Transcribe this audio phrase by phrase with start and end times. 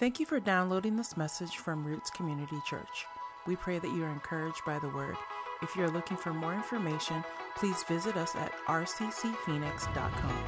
[0.00, 3.04] Thank you for downloading this message from Roots Community Church.
[3.46, 5.14] We pray that you are encouraged by the word.
[5.60, 7.22] If you are looking for more information,
[7.54, 10.44] please visit us at rccphoenix.com.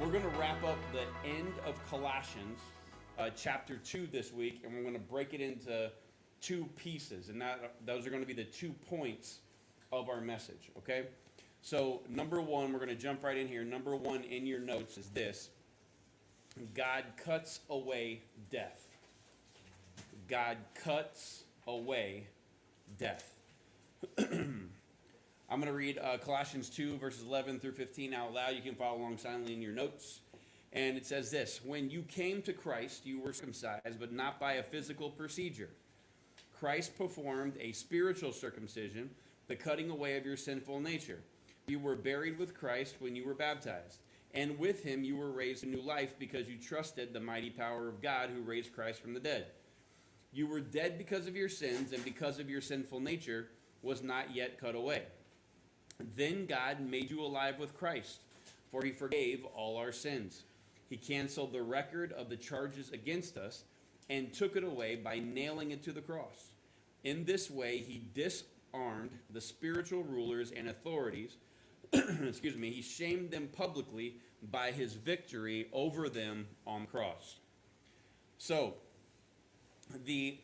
[0.00, 2.58] We're going to wrap up the end of Colossians,
[3.18, 5.90] uh, chapter 2, this week, and we're going to break it into
[6.40, 7.28] two pieces.
[7.28, 9.40] And that, those are going to be the two points
[9.92, 11.08] of our message, okay?
[11.62, 13.64] So, number one, we're going to jump right in here.
[13.64, 15.50] Number one in your notes is this
[16.74, 18.86] God cuts away death.
[20.28, 22.26] God cuts away
[22.98, 23.34] death.
[25.50, 28.54] I'm going to read uh, Colossians 2, verses 11 through 15 out loud.
[28.54, 30.20] You can follow along silently in your notes.
[30.72, 34.54] And it says this When you came to Christ, you were circumcised, but not by
[34.54, 35.70] a physical procedure.
[36.58, 39.10] Christ performed a spiritual circumcision,
[39.46, 41.20] the cutting away of your sinful nature.
[41.68, 44.00] You were buried with Christ when you were baptized,
[44.32, 47.88] and with him you were raised to new life because you trusted the mighty power
[47.88, 49.48] of God who raised Christ from the dead.
[50.32, 53.48] You were dead because of your sins, and because of your sinful nature
[53.82, 55.02] was not yet cut away.
[56.16, 58.20] Then God made you alive with Christ,
[58.70, 60.44] for he forgave all our sins.
[60.88, 63.64] He canceled the record of the charges against us
[64.08, 66.48] and took it away by nailing it to the cross.
[67.04, 71.36] In this way, he disarmed the spiritual rulers and authorities
[71.92, 74.16] excuse me, he shamed them publicly
[74.50, 77.36] by his victory over them on the cross.
[78.38, 78.74] So,
[80.04, 80.38] the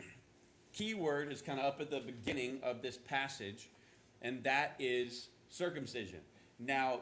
[0.73, 3.69] key word is kind of up at the beginning of this passage,
[4.23, 6.21] and that is circumcision.
[6.59, 7.01] Now,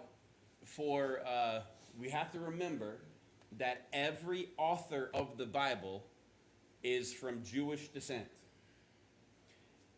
[0.65, 1.61] for uh,
[1.99, 2.99] we have to remember
[3.59, 6.05] that every author of the Bible
[6.83, 8.27] is from Jewish descent.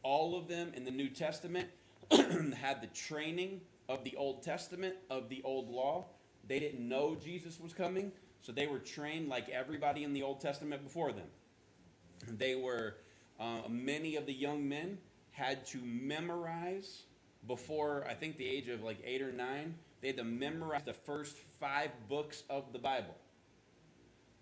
[0.03, 1.69] All of them in the New Testament
[2.11, 6.06] had the training of the Old Testament, of the Old Law.
[6.46, 10.40] They didn't know Jesus was coming, so they were trained like everybody in the Old
[10.40, 11.27] Testament before them.
[12.28, 12.96] They were,
[13.39, 14.98] uh, many of the young men
[15.33, 17.02] had to memorize
[17.46, 20.94] before, I think, the age of like eight or nine, they had to memorize the
[20.94, 23.14] first five books of the Bible.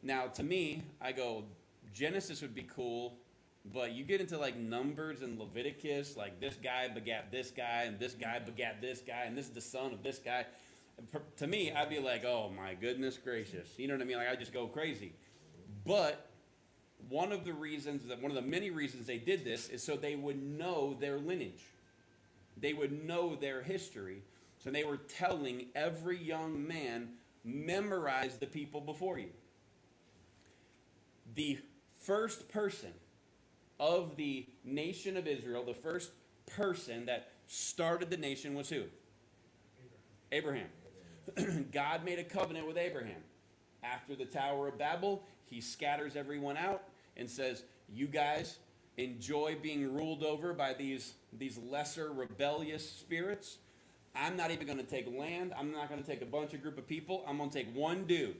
[0.02, 1.44] Now, to me, I go,
[1.94, 3.18] Genesis would be cool
[3.64, 7.98] but you get into like Numbers and Leviticus, like this guy begat this guy, and
[7.98, 10.46] this guy begat this guy, and this is the son of this guy.
[11.38, 13.68] To me, I'd be like, oh my goodness gracious.
[13.78, 14.18] You know what I mean?
[14.18, 15.12] Like, I just go crazy.
[15.86, 16.28] But
[17.08, 19.96] one of the reasons, that one of the many reasons they did this is so
[19.96, 21.64] they would know their lineage,
[22.56, 24.22] they would know their history.
[24.58, 27.10] So they were telling every young man,
[27.44, 29.30] memorize the people before you.
[31.34, 31.58] The
[32.00, 32.92] first person
[33.82, 36.12] of the nation of Israel, the first
[36.46, 38.84] person that started the nation was who?
[40.30, 40.68] Abraham.
[41.36, 41.68] Abraham.
[41.72, 43.20] God made a covenant with Abraham.
[43.82, 46.84] After the Tower of Babel, he scatters everyone out
[47.16, 48.58] and says, You guys
[48.98, 53.58] enjoy being ruled over by these, these lesser rebellious spirits.
[54.14, 55.52] I'm not even going to take land.
[55.58, 57.24] I'm not going to take a bunch of group of people.
[57.26, 58.36] I'm going to take one dude.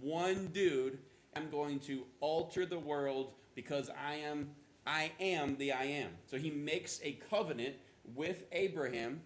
[0.00, 1.00] One dude.
[1.36, 4.50] I'm going to alter the world because I am
[4.86, 6.10] I am the I am.
[6.26, 7.76] So he makes a covenant
[8.14, 9.22] with Abraham,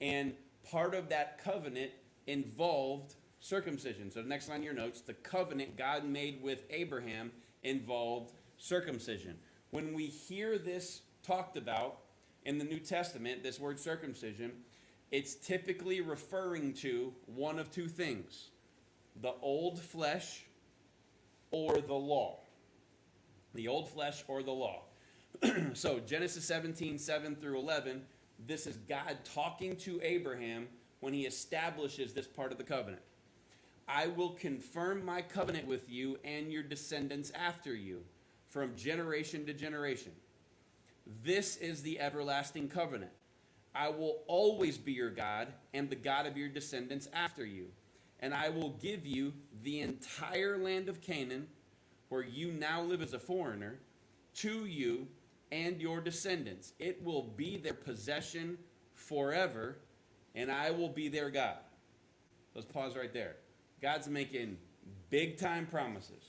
[0.00, 0.34] and
[0.70, 1.90] part of that covenant
[2.26, 4.10] involved circumcision.
[4.10, 7.32] So the next line in your notes, the covenant God made with Abraham
[7.62, 9.36] involved circumcision.
[9.70, 11.98] When we hear this talked about
[12.44, 14.52] in the New Testament, this word circumcision,
[15.10, 18.50] it's typically referring to one of two things
[19.20, 20.42] the old flesh
[21.54, 22.44] or the law
[23.54, 24.82] the old flesh or the law.
[25.74, 28.02] so, Genesis 17, 7 through 11,
[28.46, 30.68] this is God talking to Abraham
[31.00, 33.02] when he establishes this part of the covenant.
[33.86, 38.00] I will confirm my covenant with you and your descendants after you
[38.48, 40.12] from generation to generation.
[41.22, 43.12] This is the everlasting covenant.
[43.74, 47.66] I will always be your God and the God of your descendants after you.
[48.24, 51.46] And I will give you the entire land of Canaan
[52.08, 53.80] where you now live as a foreigner,
[54.36, 55.08] to you
[55.52, 56.72] and your descendants.
[56.78, 58.56] It will be their possession
[58.94, 59.76] forever,
[60.34, 61.58] and I will be their God.
[62.54, 63.36] Let's pause right there.
[63.82, 64.56] God's making
[65.10, 66.24] big time promises.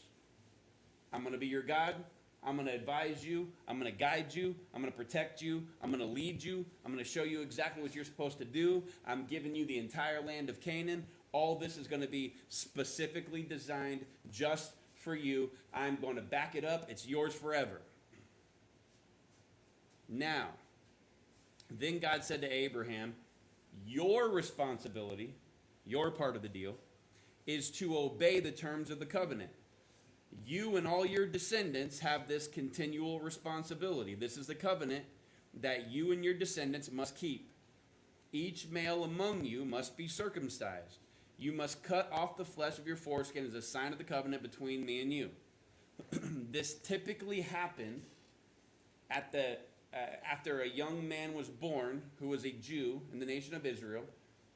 [1.13, 1.95] I'm going to be your God.
[2.44, 3.47] I'm going to advise you.
[3.68, 4.53] I'm going to guide you.
[4.74, 5.63] I'm going to protect you.
[5.81, 6.65] I'm going to lead you.
[6.86, 8.83] I'm going to show you exactly what you're supposed to do.
[9.07, 11.06] I'm giving you the entire land of Canaan.
[11.35, 15.49] All this is going to be specifically designed just for you.
[15.73, 16.89] I'm going to back it up.
[16.89, 17.81] It's yours forever.
[20.07, 20.47] Now,
[21.69, 23.15] then God said to Abraham,
[23.85, 25.35] Your responsibility,
[25.85, 26.75] your part of the deal,
[27.45, 29.51] is to obey the terms of the covenant.
[30.45, 34.15] You and all your descendants have this continual responsibility.
[34.15, 35.03] This is the covenant
[35.59, 37.51] that you and your descendants must keep.
[38.31, 40.99] Each male among you must be circumcised.
[41.37, 44.41] You must cut off the flesh of your foreskin as a sign of the covenant
[44.41, 45.29] between me and you.
[46.11, 48.03] this typically happened
[49.09, 49.57] at the
[49.93, 49.97] uh,
[50.29, 54.03] after a young man was born who was a Jew in the nation of Israel.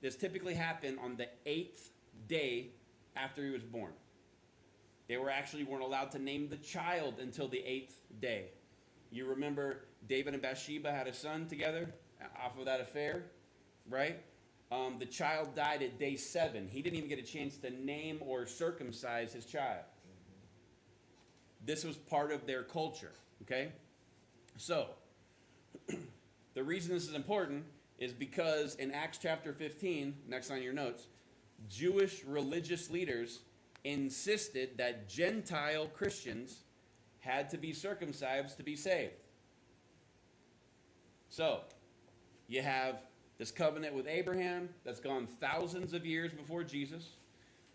[0.02, 1.92] This typically happened on the eighth
[2.28, 2.72] day
[3.16, 3.92] after he was born.
[5.08, 8.52] They were actually weren't allowed to name the child until the eighth day.
[9.12, 11.94] You remember David and Bathsheba had a son together
[12.42, 13.24] off of that affair,
[13.90, 14.22] right?
[14.72, 16.68] Um, the child died at day seven.
[16.68, 19.84] He didn't even get a chance to name or circumcise his child.
[21.66, 23.12] This was part of their culture,
[23.42, 23.72] okay?
[24.58, 24.90] So,
[26.54, 27.66] the reason this is important
[27.98, 31.08] is because in Acts chapter 15, next on your notes,
[31.68, 33.40] Jewish religious leaders
[33.84, 36.60] insisted that Gentile Christians
[37.20, 39.14] had to be circumcised to be saved.
[41.30, 41.62] So,
[42.48, 43.02] you have
[43.40, 47.16] this covenant with Abraham that's gone thousands of years before Jesus.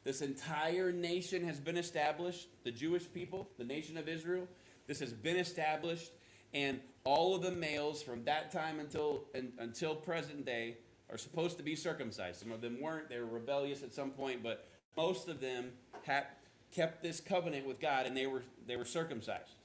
[0.04, 4.46] This entire nation has been established, the Jewish people, the nation of Israel.
[4.86, 6.12] This has been established,
[6.52, 9.24] and all of the males from that time until,
[9.58, 10.76] until present day
[11.10, 12.40] are supposed to be circumcised.
[12.40, 15.72] Some of them weren't, they were rebellious at some point, but most of them
[16.02, 16.26] had
[16.70, 19.56] kept this covenant with God and they were, they were circumcised.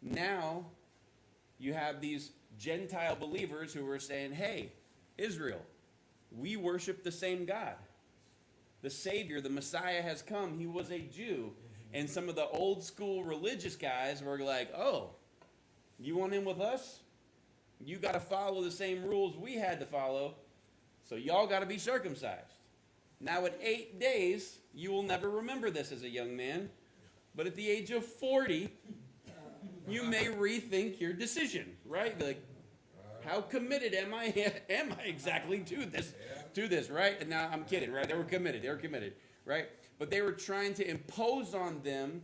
[0.00, 0.66] Now,
[1.58, 4.72] you have these Gentile believers who were saying, hey,
[5.18, 5.62] Israel,
[6.30, 7.74] we worship the same God.
[8.82, 10.58] The Savior, the Messiah has come.
[10.58, 11.52] He was a Jew.
[11.94, 15.10] And some of the old school religious guys were like, oh,
[15.98, 17.00] you want in with us?
[17.84, 20.34] You got to follow the same rules we had to follow.
[21.08, 22.54] So y'all got to be circumcised.
[23.20, 26.70] Now, at eight days, you will never remember this as a young man.
[27.34, 28.68] But at the age of 40,
[29.88, 32.18] you may rethink your decision, right?
[32.20, 32.42] Like,
[33.24, 36.14] how committed am I am I exactly to this
[36.54, 37.20] to this, right?
[37.20, 38.08] And now I'm kidding, right?
[38.08, 38.62] They were committed.
[38.62, 39.68] They were committed, right?
[39.98, 42.22] But they were trying to impose on them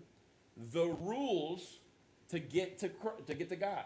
[0.73, 1.79] the rules
[2.31, 2.91] to get to
[3.27, 3.85] to get to God.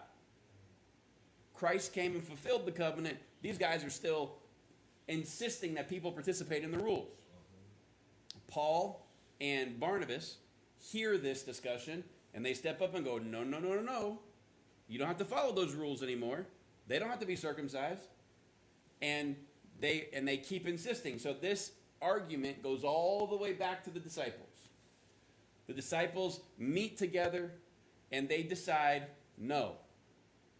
[1.54, 3.18] Christ came and fulfilled the covenant.
[3.42, 4.36] These guys are still
[5.08, 7.08] insisting that people participate in the rules.
[8.48, 9.06] Paul
[9.40, 10.36] and Barnabas
[10.78, 12.04] hear this discussion
[12.34, 14.18] and they step up and go, No, no, no, no, no.
[14.92, 16.44] You don't have to follow those rules anymore.
[16.86, 18.06] They don't have to be circumcised.
[19.00, 19.36] And
[19.80, 21.18] they and they keep insisting.
[21.18, 21.72] So this
[22.02, 24.68] argument goes all the way back to the disciples.
[25.66, 27.52] The disciples meet together
[28.10, 29.04] and they decide,
[29.38, 29.76] no,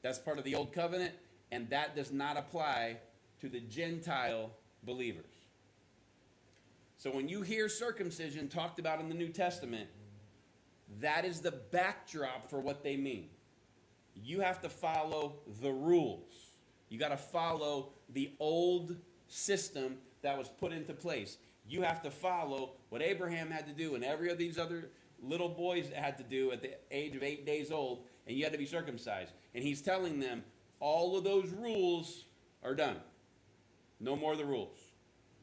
[0.01, 1.13] that's part of the old covenant,
[1.51, 2.97] and that does not apply
[3.43, 4.51] to the Gentile
[4.83, 5.27] believers.
[6.97, 9.91] So when you hear circumcision talked about in the New Testament,
[11.01, 13.29] that is the backdrop for what they mean.
[14.15, 16.33] You have to follow the rules.
[16.89, 18.97] You got to follow the old
[19.29, 21.39] system that was put into place.
[21.67, 24.91] You have to follow what Abraham had to do and every of these other
[25.23, 28.53] little boys had to do at the age of eight days old, and you had
[28.53, 29.33] to be circumcised.
[29.55, 30.43] And he's telling them
[30.81, 32.25] all of those rules
[32.63, 32.97] are done.
[34.01, 34.79] No more of the rules.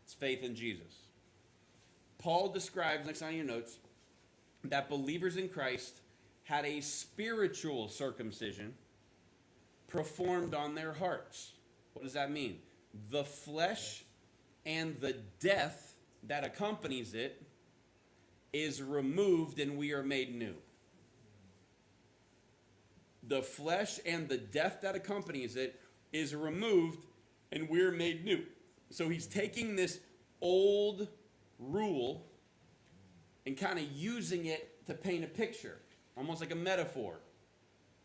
[0.03, 1.07] It's faith in Jesus.
[2.17, 3.77] Paul describes, next on your notes,
[4.65, 5.98] that believers in Christ
[6.49, 8.73] had a spiritual circumcision
[9.87, 11.51] performed on their hearts.
[11.93, 12.57] What does that mean?
[13.11, 14.03] The flesh
[14.65, 17.39] and the death that accompanies it
[18.51, 20.55] is removed and we are made new.
[23.27, 25.79] The flesh and the death that accompanies it
[26.11, 27.05] is removed
[27.51, 28.43] and we're made new.
[28.89, 29.99] So he's taking this
[30.41, 31.09] old
[31.59, 32.25] rule
[33.45, 35.77] and kind of using it to paint a picture,
[36.19, 37.19] almost like a metaphor.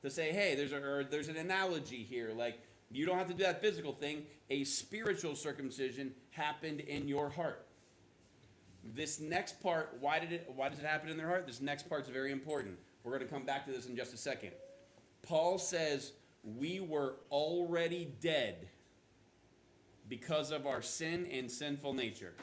[0.03, 2.31] To say, hey, there's, a, there's an analogy here.
[2.37, 4.25] Like, you don't have to do that physical thing.
[4.51, 7.67] A spiritual circumcision happened in your heart.
[8.95, 11.47] This next part, why did it why does it happen in their heart?
[11.47, 12.79] This next part's very important.
[13.03, 14.51] We're going to come back to this in just a second.
[15.23, 16.13] Paul says,
[16.45, 18.69] "We were already dead
[20.07, 22.35] because of our sin and sinful nature."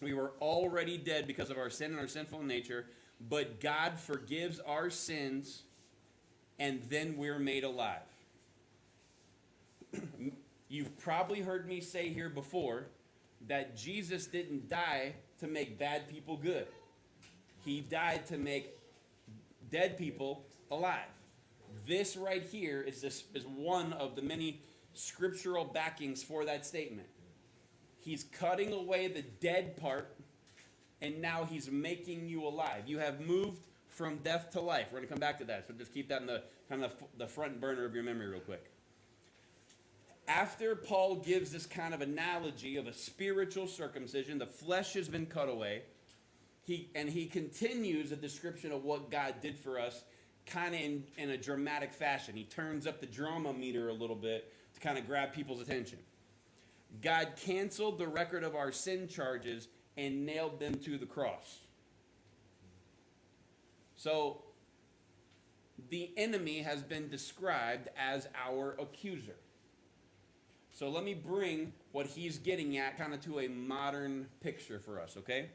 [0.00, 2.86] We were already dead because of our sin and our sinful nature,
[3.20, 5.62] but God forgives our sins
[6.58, 8.00] and then we're made alive.
[10.68, 12.86] You've probably heard me say here before
[13.48, 16.66] that Jesus didn't die to make bad people good.
[17.64, 18.78] He died to make
[19.70, 21.00] dead people alive.
[21.86, 24.60] This right here is this is one of the many
[24.94, 27.08] scriptural backings for that statement.
[28.00, 30.13] He's cutting away the dead part,
[31.00, 32.84] and now he's making you alive.
[32.86, 34.86] You have moved from death to life.
[34.90, 36.94] We're going to come back to that, so just keep that in the kind of
[37.16, 38.70] the front burner of your memory, real quick.
[40.26, 45.26] After Paul gives this kind of analogy of a spiritual circumcision, the flesh has been
[45.26, 45.82] cut away.
[46.62, 50.02] He, and he continues a description of what God did for us
[50.46, 52.34] kind of in, in a dramatic fashion.
[52.34, 55.98] He turns up the drama meter a little bit to kind of grab people's attention.
[57.02, 61.58] God canceled the record of our sin charges and nailed them to the cross.
[63.96, 64.42] So
[65.90, 69.36] the enemy has been described as our accuser.
[70.72, 75.00] So let me bring what he's getting at kind of to a modern picture for
[75.00, 75.50] us, okay?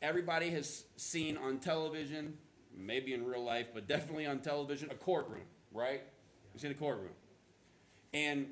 [0.00, 2.36] Everybody has seen on television,
[2.76, 6.02] maybe in real life, but definitely on television, a courtroom, right?
[6.54, 7.12] You see the courtroom.
[8.12, 8.48] And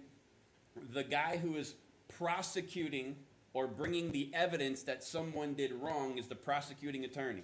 [0.92, 1.74] the guy who is
[2.16, 3.16] prosecuting
[3.52, 7.42] or bringing the evidence that someone did wrong is the prosecuting attorney.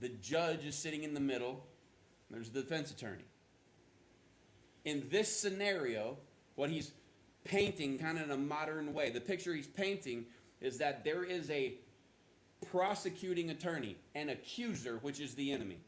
[0.00, 1.64] The judge is sitting in the middle,
[2.30, 3.24] there's the defense attorney.
[4.84, 6.16] In this scenario,
[6.54, 6.92] what he's
[7.44, 10.24] painting kind of in a modern way, the picture he's painting
[10.60, 11.74] is that there is a
[12.70, 15.78] prosecuting attorney, an accuser, which is the enemy.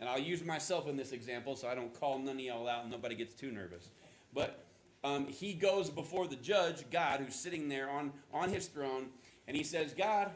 [0.00, 2.82] And I'll use myself in this example so I don't call none of y'all out
[2.82, 3.90] and nobody gets too nervous.
[4.32, 4.64] But
[5.02, 9.06] um, he goes before the judge, God, who's sitting there on, on his throne,
[9.48, 10.30] and he says, God,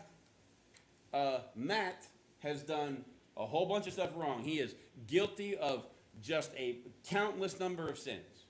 [1.13, 2.07] uh, Matt
[2.41, 3.05] has done
[3.37, 4.43] a whole bunch of stuff wrong.
[4.43, 4.75] He is
[5.07, 5.87] guilty of
[6.23, 6.79] just a
[7.09, 8.47] countless number of sins.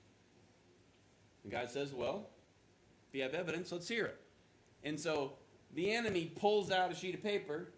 [1.43, 2.29] And God says, Well,
[3.09, 4.19] if you have evidence, let's hear it.
[4.83, 5.33] And so
[5.73, 7.69] the enemy pulls out a sheet of paper,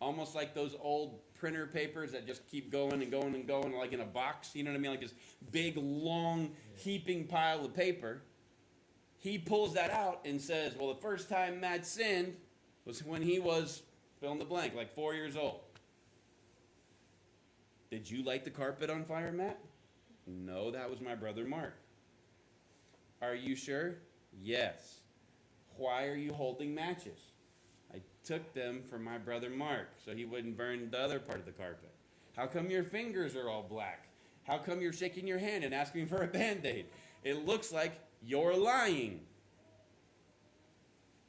[0.00, 3.92] almost like those old printer papers that just keep going and going and going, like
[3.92, 4.50] in a box.
[4.54, 4.90] You know what I mean?
[4.90, 5.14] Like this
[5.50, 8.22] big, long, heaping pile of paper.
[9.18, 12.36] He pulls that out and says, Well, the first time Matt sinned
[12.84, 13.82] was when he was
[14.20, 15.60] fill in the blank, like four years old.
[17.90, 19.58] Did you light the carpet on fire, Matt?
[20.26, 21.74] No, that was my brother Mark.
[23.22, 23.96] Are you sure?
[24.42, 25.00] Yes.
[25.76, 27.18] Why are you holding matches?
[28.26, 31.52] Took them from my brother Mark so he wouldn't burn the other part of the
[31.52, 31.92] carpet.
[32.36, 34.08] How come your fingers are all black?
[34.42, 36.86] How come you're shaking your hand and asking for a band aid?
[37.22, 37.92] It looks like
[38.24, 39.20] you're lying.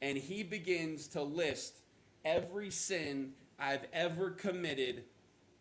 [0.01, 1.81] And he begins to list
[2.25, 5.03] every sin I've ever committed,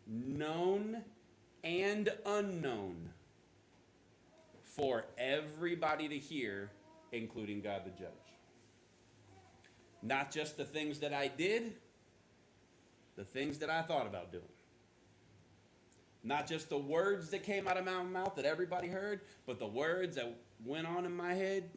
[0.07, 1.03] known
[1.63, 3.11] and unknown,
[4.63, 6.71] for everybody to hear,
[7.13, 8.26] including God the judge.
[10.07, 11.75] Not just the things that I did,
[13.17, 14.45] the things that I thought about doing.
[16.23, 19.67] Not just the words that came out of my mouth that everybody heard, but the
[19.67, 20.33] words that
[20.65, 21.71] went on in my head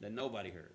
[0.00, 0.72] that nobody heard.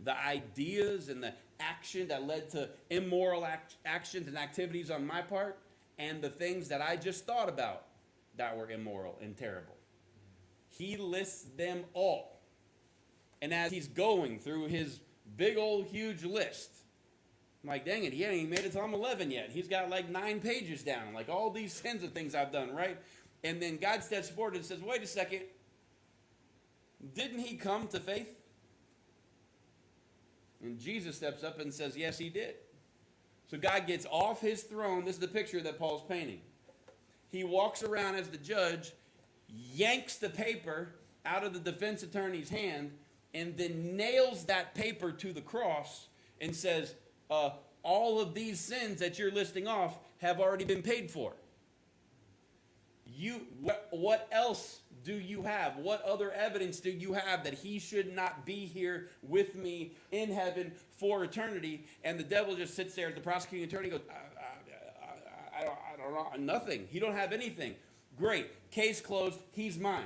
[0.00, 5.20] The ideas and the action that led to immoral act- actions and activities on my
[5.20, 5.58] part,
[5.98, 7.84] and the things that I just thought about
[8.36, 9.76] that were immoral and terrible.
[10.70, 12.37] He lists them all.
[13.40, 15.00] And as he's going through his
[15.36, 16.70] big old huge list,
[17.62, 19.50] I'm like, dang it, he ain't even made it to I'm 11 yet.
[19.50, 22.98] He's got like nine pages down, like all these sins of things I've done, right?
[23.44, 25.42] And then God steps forward and says, wait a second.
[27.14, 28.28] Didn't he come to faith?
[30.62, 32.56] And Jesus steps up and says, yes, he did.
[33.48, 35.04] So God gets off his throne.
[35.04, 36.40] This is the picture that Paul's painting.
[37.28, 38.92] He walks around as the judge,
[39.48, 42.90] yanks the paper out of the defense attorney's hand,
[43.34, 46.08] and then nails that paper to the cross
[46.40, 46.94] and says,
[47.30, 47.50] uh,
[47.82, 51.32] All of these sins that you're listing off have already been paid for.
[53.06, 55.76] You, what, what else do you have?
[55.76, 60.30] What other evidence do you have that he should not be here with me in
[60.30, 61.84] heaven for eternity?
[62.04, 65.78] And the devil just sits there, the prosecuting attorney goes, I, I, I, I don't,
[65.94, 66.86] I don't know, nothing.
[66.90, 67.74] He don't have anything.
[68.18, 70.04] Great, case closed, he's mine.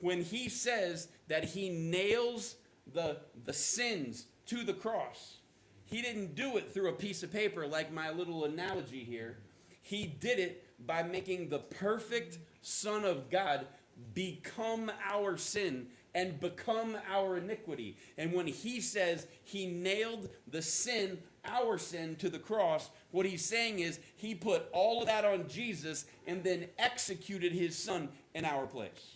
[0.00, 2.56] When he says that he nails
[2.92, 5.38] the, the sins to the cross,
[5.86, 9.38] he didn't do it through a piece of paper like my little analogy here.
[9.82, 13.66] He did it by making the perfect Son of God
[14.14, 17.96] become our sin and become our iniquity.
[18.16, 23.44] And when he says he nailed the sin, our sin, to the cross, what he's
[23.44, 28.44] saying is he put all of that on Jesus and then executed his son in
[28.44, 29.13] our place.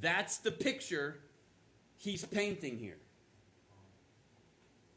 [0.00, 1.20] That's the picture
[1.96, 2.98] he's painting here.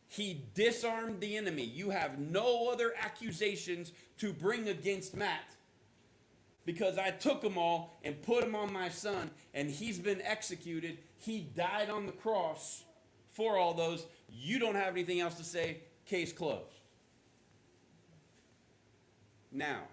[0.07, 1.63] He disarmed the enemy.
[1.63, 5.55] You have no other accusations to bring against Matt.
[6.67, 10.97] because I took them all and put them on my son, and he's been executed.
[11.17, 12.83] He died on the cross
[13.31, 14.05] for all those.
[14.29, 15.77] You don't have anything else to say.
[16.05, 16.65] Case closed.
[19.49, 19.83] Now,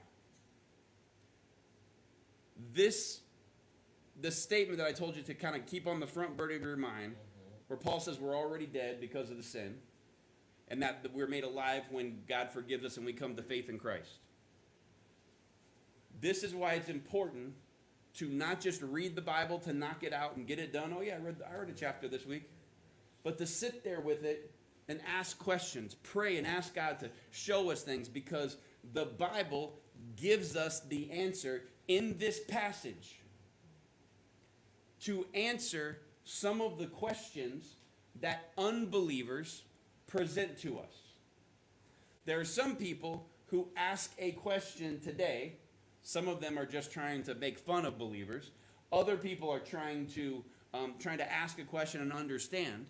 [2.75, 3.21] this
[4.25, 6.63] the statement that I told you to kind of keep on the front burner of
[6.63, 7.15] your mind,
[7.67, 9.75] where Paul says we're already dead because of the sin,
[10.69, 13.79] and that we're made alive when God forgives us and we come to faith in
[13.79, 14.09] Christ.
[16.23, 17.53] This is why it's important
[18.15, 20.95] to not just read the Bible to knock it out and get it done.
[20.97, 22.49] Oh yeah, I read, I read a chapter this week,
[23.25, 24.53] but to sit there with it
[24.89, 28.57] and ask questions, pray and ask God to show us things because
[28.95, 29.75] the Bible
[30.17, 33.19] gives us the answer in this passage
[35.05, 37.77] to answer some of the questions
[38.21, 39.63] that unbelievers
[40.07, 40.95] present to us.
[42.25, 45.55] There are some people who ask a question today.
[46.03, 48.51] Some of them are just trying to make fun of believers.
[48.93, 52.87] Other people are trying to um, trying to ask a question and understand.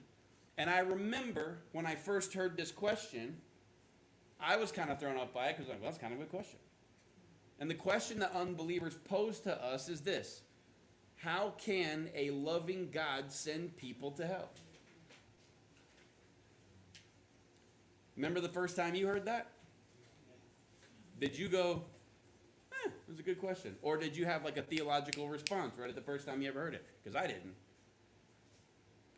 [0.57, 3.37] And I remember when I first heard this question,
[4.41, 6.23] I was kind of thrown off by it because like, well, that's kind of a
[6.23, 6.59] good question.
[7.61, 10.43] And the question that unbelievers pose to us is this
[11.25, 14.51] How can a loving God send people to hell?
[18.15, 19.47] Remember the first time you heard that?
[21.19, 21.85] Did you go,
[22.73, 23.75] eh, was a good question?
[23.81, 26.61] Or did you have like a theological response right at the first time you ever
[26.61, 26.85] heard it?
[27.03, 27.55] Because I didn't.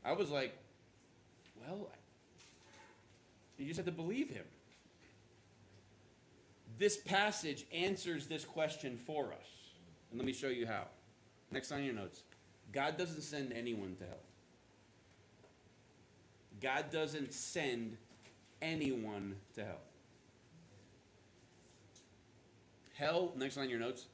[0.04, 0.56] I was like,
[1.60, 1.90] well,
[3.58, 4.44] you just have to believe him.
[6.78, 9.48] This passage answers this question for us.
[10.12, 10.84] And let me show you how.
[11.50, 12.22] Next on your notes.
[12.72, 14.18] God doesn't send anyone to hell.
[16.60, 17.96] God doesn't send
[18.60, 19.80] anyone to hell.
[22.94, 24.06] Hell, next on your notes.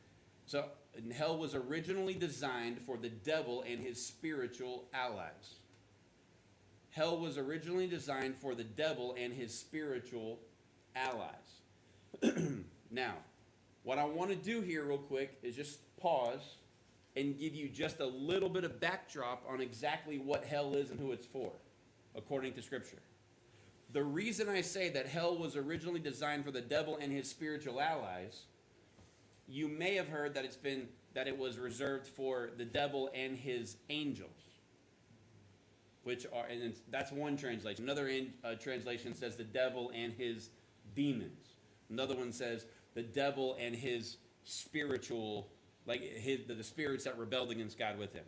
[0.47, 0.67] So,
[1.15, 5.57] hell was originally designed for the devil and his spiritual allies.
[6.91, 10.41] Hell was originally designed for the devil and his spiritual
[10.95, 11.33] allies.
[12.91, 13.15] now,
[13.83, 16.57] what I want to do here, real quick, is just pause
[17.17, 20.99] and give you just a little bit of backdrop on exactly what hell is and
[20.99, 21.53] who it's for,
[22.15, 23.03] according to Scripture.
[23.93, 27.81] The reason I say that hell was originally designed for the devil and his spiritual
[27.81, 28.45] allies,
[29.47, 33.37] you may have heard that it's been that it was reserved for the devil and
[33.37, 34.31] his angels,
[36.05, 37.85] which are and that's one translation.
[37.85, 40.49] Another in, uh, translation says the devil and his
[40.95, 41.49] demons.
[41.91, 45.49] Another one says the devil and his spiritual,
[45.87, 48.25] like his, the, the spirits that rebelled against God with him.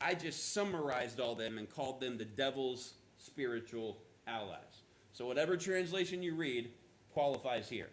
[0.00, 4.82] I just summarized all them and called them the devil's spiritual allies.
[5.12, 6.70] So whatever translation you read
[7.12, 7.90] qualifies here.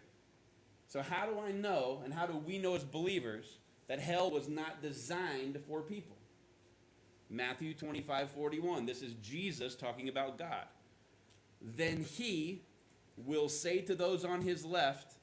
[0.88, 3.58] So how do I know and how do we know as believers
[3.88, 6.16] that hell was not designed for people?
[7.28, 8.86] Matthew 25, 41.
[8.86, 10.66] This is Jesus talking about God.
[11.60, 12.62] Then he
[13.16, 15.14] will say to those on his left,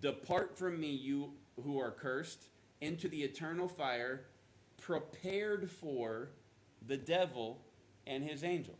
[0.00, 1.32] Depart from me, you
[1.64, 2.44] who are cursed,
[2.80, 4.24] into the eternal fire
[4.80, 6.30] prepared for
[6.86, 7.60] the devil
[8.06, 8.76] and his angels.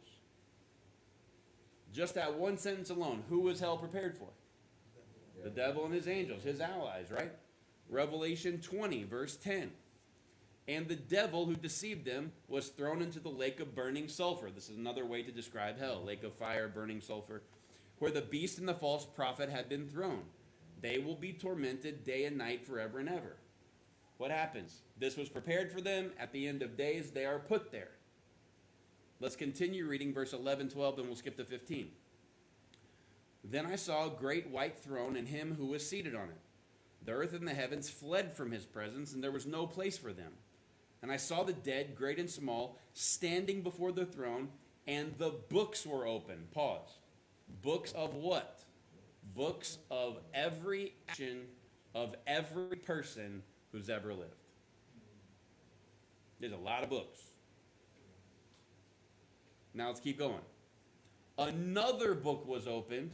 [1.92, 4.28] Just that one sentence alone, who was hell prepared for?
[5.42, 7.32] The devil and his angels, his allies, right?
[7.88, 9.70] Revelation 20, verse 10.
[10.68, 14.50] And the devil who deceived them was thrown into the lake of burning sulfur.
[14.54, 17.42] This is another way to describe hell lake of fire, burning sulfur,
[17.98, 20.22] where the beast and the false prophet had been thrown.
[20.80, 23.36] They will be tormented day and night forever and ever.
[24.20, 24.83] What happens?
[24.98, 26.11] This was prepared for them.
[26.18, 27.88] At the end of days, they are put there.
[29.18, 31.88] Let's continue reading verse 11, 12, and we'll skip to 15.
[33.42, 36.37] Then I saw a great white throne and him who was seated on it.
[37.02, 40.12] The earth and the heavens fled from his presence, and there was no place for
[40.12, 40.33] them.
[41.00, 44.50] And I saw the dead, great and small, standing before the throne,
[44.87, 46.48] and the books were open.
[46.52, 46.98] Pause.
[47.62, 48.64] Books of what?
[49.35, 51.46] Books of every action
[51.94, 54.35] of every person who's ever lived.
[56.40, 57.20] There's a lot of books.
[59.74, 60.40] Now let's keep going.
[61.38, 63.12] Another book was opened,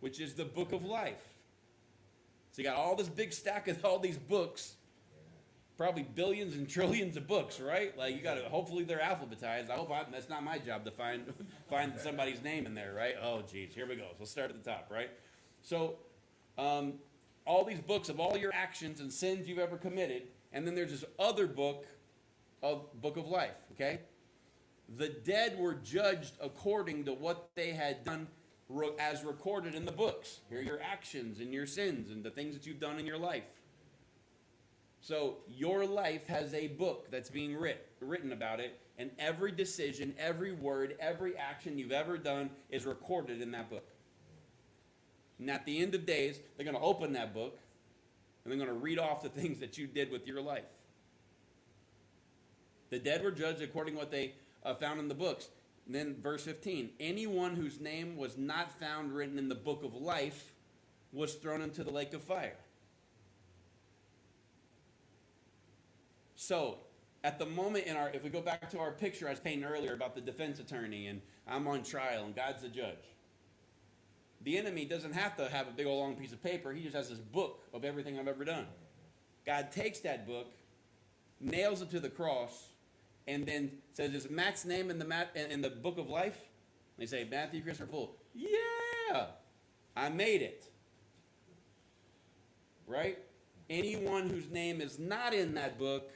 [0.00, 1.22] which is the book of life.
[2.52, 4.74] So you got all this big stack of all these books,
[5.76, 7.96] probably billions and trillions of books, right?
[7.96, 8.48] Like you got to.
[8.48, 9.70] Hopefully they're alphabetized.
[9.70, 11.32] I hope I, that's not my job to find
[11.70, 13.14] find somebody's name in there, right?
[13.22, 14.06] Oh, geez, here we go.
[14.18, 15.10] So start at the top, right?
[15.62, 15.96] So,
[16.56, 16.94] um,
[17.48, 20.90] all these books of all your actions and sins you've ever committed, and then there's
[20.90, 21.86] this other book
[22.62, 23.56] of book of life.
[23.72, 24.00] Okay,
[24.96, 28.28] the dead were judged according to what they had done
[28.98, 30.40] as recorded in the books.
[30.50, 33.18] Here are your actions and your sins and the things that you've done in your
[33.18, 33.44] life.
[35.00, 40.14] So your life has a book that's being writ, written about it, and every decision,
[40.18, 43.86] every word, every action you've ever done is recorded in that book.
[45.38, 47.58] And at the end of days, they're going to open that book
[48.44, 50.64] and they're going to read off the things that you did with your life.
[52.90, 55.48] The dead were judged according to what they uh, found in the books.
[55.86, 59.94] And then verse 15 anyone whose name was not found written in the book of
[59.94, 60.52] life
[61.12, 62.56] was thrown into the lake of fire.
[66.36, 66.78] So,
[67.24, 69.64] at the moment in our, if we go back to our picture I was painting
[69.64, 72.96] earlier about the defense attorney and I'm on trial and God's the judge.
[74.42, 76.72] The enemy doesn't have to have a big old long piece of paper.
[76.72, 78.66] He just has this book of everything I've ever done.
[79.44, 80.52] God takes that book,
[81.40, 82.68] nails it to the cross,
[83.26, 86.38] and then says, "Is Matt's name in the in the book of life?"
[86.96, 89.26] And they say, "Matthew Christopher Poole." Yeah,
[89.96, 90.70] I made it.
[92.86, 93.18] Right?
[93.68, 96.10] Anyone whose name is not in that book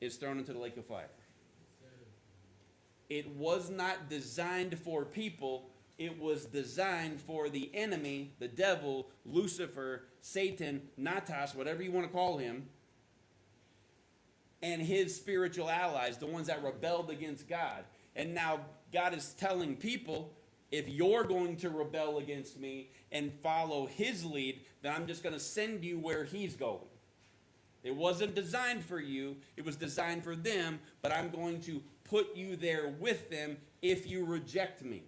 [0.00, 1.10] is thrown into the lake of fire.
[3.08, 10.04] It was not designed for people it was designed for the enemy, the devil, Lucifer,
[10.20, 12.68] Satan, Natas, whatever you want to call him,
[14.62, 17.84] and his spiritual allies, the ones that rebelled against God.
[18.14, 18.60] And now
[18.92, 20.32] God is telling people
[20.70, 25.34] if you're going to rebel against me and follow his lead, then I'm just going
[25.34, 26.86] to send you where he's going.
[27.82, 32.36] It wasn't designed for you, it was designed for them, but I'm going to put
[32.36, 35.04] you there with them if you reject me.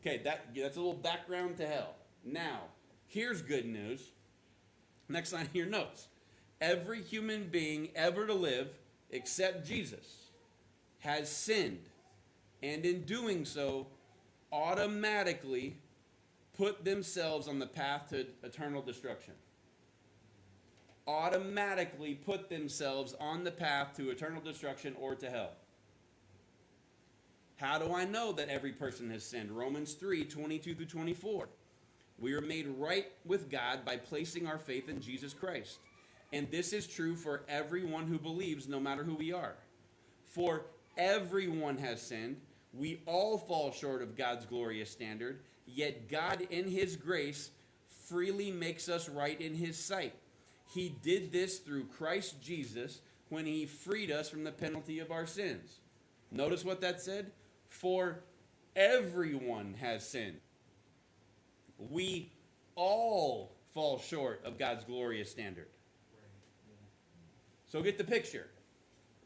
[0.00, 1.94] Okay, that, that's a little background to hell.
[2.24, 2.60] Now,
[3.06, 4.12] here's good news.
[5.08, 6.08] Next line of your notes.
[6.60, 8.68] Every human being ever to live,
[9.10, 10.30] except Jesus,
[11.00, 11.88] has sinned,
[12.62, 13.86] and in doing so,
[14.52, 15.76] automatically
[16.56, 19.34] put themselves on the path to eternal destruction.
[21.06, 25.52] Automatically put themselves on the path to eternal destruction or to hell.
[27.60, 29.50] How do I know that every person has sinned?
[29.50, 31.46] Romans 3 22 through 24.
[32.18, 35.78] We are made right with God by placing our faith in Jesus Christ.
[36.32, 39.56] And this is true for everyone who believes, no matter who we are.
[40.24, 40.62] For
[40.96, 42.36] everyone has sinned.
[42.72, 45.40] We all fall short of God's glorious standard.
[45.66, 47.50] Yet God, in His grace,
[48.06, 50.14] freely makes us right in His sight.
[50.72, 55.26] He did this through Christ Jesus when He freed us from the penalty of our
[55.26, 55.80] sins.
[56.32, 57.32] Notice what that said?
[57.70, 58.20] For
[58.76, 60.40] everyone has sinned.
[61.78, 62.30] We
[62.74, 65.68] all fall short of God's glorious standard.
[67.66, 68.48] So get the picture.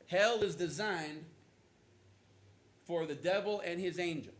[0.07, 1.25] Hell is designed
[2.85, 4.37] for the devil and his angels,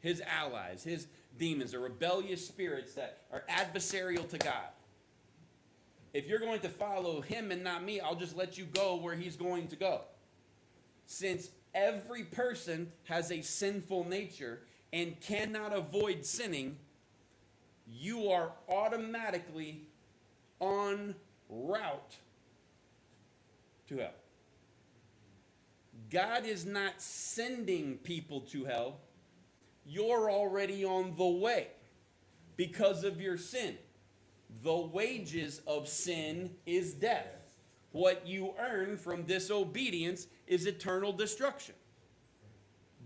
[0.00, 4.70] his allies, his demons, the rebellious spirits that are adversarial to God.
[6.14, 9.14] If you're going to follow him and not me, I'll just let you go where
[9.14, 10.02] he's going to go.
[11.06, 14.60] Since every person has a sinful nature
[14.92, 16.76] and cannot avoid sinning,
[17.86, 19.88] you are automatically
[20.60, 21.14] on
[21.48, 22.16] route
[23.88, 24.10] to hell.
[26.10, 29.00] God is not sending people to hell.
[29.86, 31.68] You're already on the way
[32.56, 33.76] because of your sin.
[34.62, 37.41] The wages of sin is death.
[37.92, 41.74] What you earn from disobedience is eternal destruction.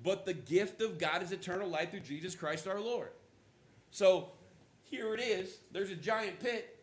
[0.03, 3.11] But the gift of God is eternal life through Jesus Christ our Lord.
[3.90, 4.29] So
[4.85, 5.59] here it is.
[5.72, 6.79] There's a giant pit,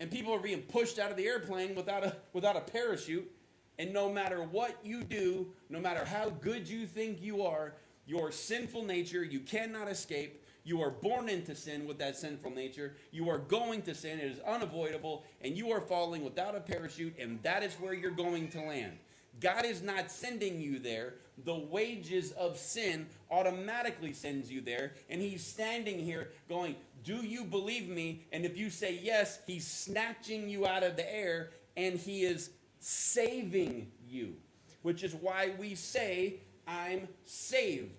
[0.00, 3.30] and people are being pushed out of the airplane without a, without a parachute.
[3.78, 7.74] And no matter what you do, no matter how good you think you are,
[8.06, 10.44] your sinful nature, you cannot escape.
[10.68, 12.94] You are born into sin with that sinful nature.
[13.10, 14.18] You are going to sin.
[14.18, 15.24] It is unavoidable.
[15.40, 18.98] And you are falling without a parachute, and that is where you're going to land.
[19.40, 21.14] God is not sending you there.
[21.46, 24.92] The wages of sin automatically sends you there.
[25.08, 28.26] And he's standing here going, Do you believe me?
[28.30, 32.50] And if you say yes, he's snatching you out of the air and he is
[32.78, 34.34] saving you,
[34.82, 37.97] which is why we say, I'm saved.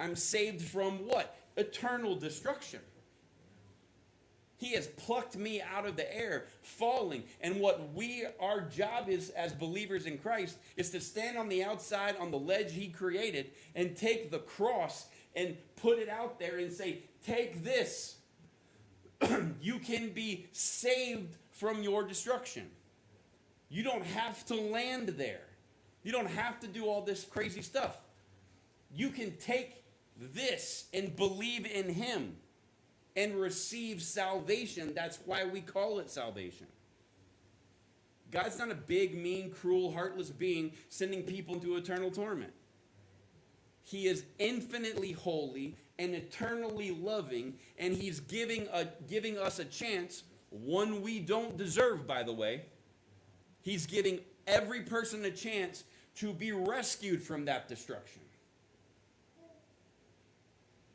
[0.00, 1.36] I'm saved from what?
[1.56, 2.80] Eternal destruction.
[4.60, 7.24] He has plucked me out of the air, falling.
[7.40, 11.64] And what we, our job is as believers in Christ, is to stand on the
[11.64, 16.58] outside on the ledge He created and take the cross and put it out there
[16.58, 18.16] and say, Take this.
[19.62, 22.66] you can be saved from your destruction.
[23.70, 25.46] You don't have to land there.
[26.02, 27.96] You don't have to do all this crazy stuff.
[28.94, 29.79] You can take
[30.20, 32.36] this and believe in Him
[33.16, 34.92] and receive salvation.
[34.94, 36.66] That's why we call it salvation.
[38.30, 42.52] God's not a big, mean, cruel, heartless being sending people into eternal torment.
[43.82, 50.22] He is infinitely holy and eternally loving, and He's giving, a, giving us a chance,
[50.50, 52.62] one we don't deserve, by the way.
[53.62, 55.84] He's giving every person a chance
[56.16, 58.22] to be rescued from that destruction.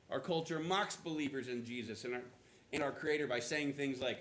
[0.10, 2.22] Our culture mocks believers in Jesus and our,
[2.72, 4.20] and our Creator by saying things like,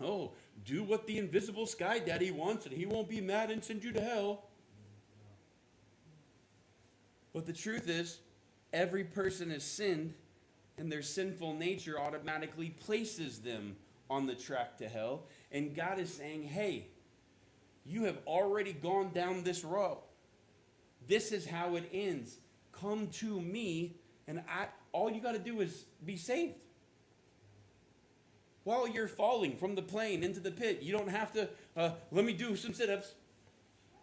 [0.00, 0.32] Oh,
[0.64, 3.92] do what the invisible sky daddy wants and he won't be mad and send you
[3.92, 4.44] to hell.
[7.32, 8.18] But the truth is,
[8.72, 10.14] every person has sinned,
[10.76, 13.76] and their sinful nature automatically places them
[14.08, 15.24] on the track to hell.
[15.52, 16.86] And God is saying, hey,
[17.84, 19.98] you have already gone down this road.
[21.06, 22.38] This is how it ends.
[22.72, 26.54] Come to me, and I, all you got to do is be saved
[28.64, 30.82] while you're falling from the plane into the pit.
[30.82, 33.14] You don't have to, uh, let me do some sit ups.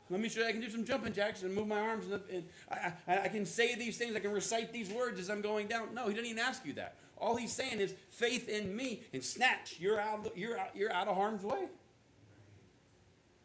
[0.09, 2.05] Let me show you I can do some jumping jacks and move my arms.
[2.11, 4.15] And, and I, I, I, can say these things.
[4.15, 5.93] I can recite these words as I'm going down.
[5.93, 6.95] No, he didn't even ask you that.
[7.17, 9.77] All he's saying is faith in me and snatch.
[9.79, 11.65] You're out, you're out, you're out of harm's way.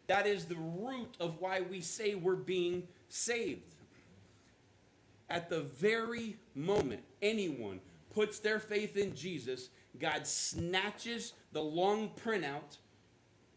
[0.07, 3.74] That is the root of why we say we're being saved.
[5.30, 7.80] At the very moment anyone
[8.12, 12.78] puts their faith in Jesus, God snatches the long printout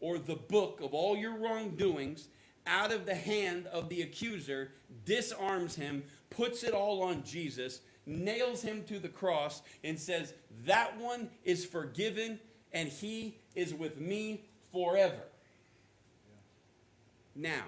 [0.00, 2.28] or the book of all your wrongdoings
[2.66, 4.70] out of the hand of the accuser,
[5.04, 10.32] disarms him, puts it all on Jesus, nails him to the cross, and says,
[10.64, 12.38] That one is forgiven,
[12.72, 15.22] and he is with me forever.
[17.34, 17.64] Now,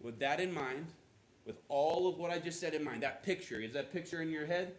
[0.00, 0.86] with that in mind,
[1.46, 4.30] with all of what I just said in mind, that picture, is that picture in
[4.30, 4.74] your head?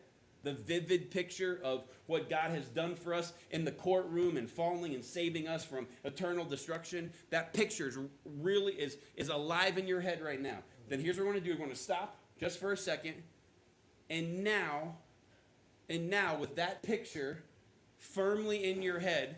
[0.45, 4.93] the vivid picture of what God has done for us in the courtroom and falling
[4.93, 7.97] and saving us from eternal destruction, that picture is
[8.39, 10.59] really is, is alive in your head right now.
[10.87, 11.55] Then here's what we're going to do.
[11.55, 13.15] We're going to stop just for a second.
[14.09, 14.97] And now,
[15.89, 17.43] and now with that picture
[17.97, 19.37] firmly in your head,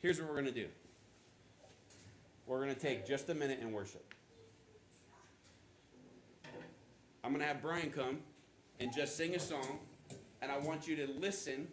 [0.00, 0.66] here's what we're going to do.
[2.46, 4.09] We're going to take just a minute and worship.
[7.22, 8.18] I'm going to have Brian come
[8.78, 9.80] and just sing a song
[10.42, 11.68] and I want you to listen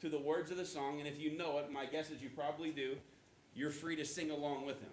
[0.00, 0.98] to the words of the song.
[0.98, 2.96] And if you know it, my guess is you probably do,
[3.54, 4.90] you're free to sing along with him.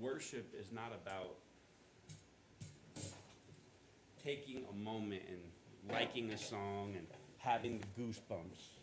[0.00, 1.36] Worship is not about
[4.24, 5.40] taking a moment and
[5.92, 7.06] liking a song and
[7.38, 8.78] having the goosebumps.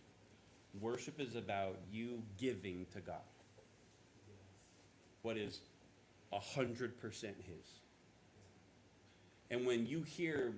[0.79, 3.15] Worship is about you giving to God
[5.23, 5.59] what is
[6.31, 7.67] a hundred percent His.
[9.49, 10.53] And when you hear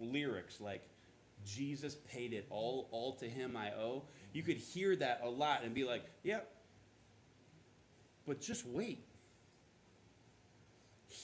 [0.00, 0.82] lyrics like
[1.44, 5.62] Jesus paid it all, all to Him I owe, you could hear that a lot
[5.64, 6.48] and be like, yep.
[6.48, 6.58] Yeah,
[8.26, 9.04] but just wait.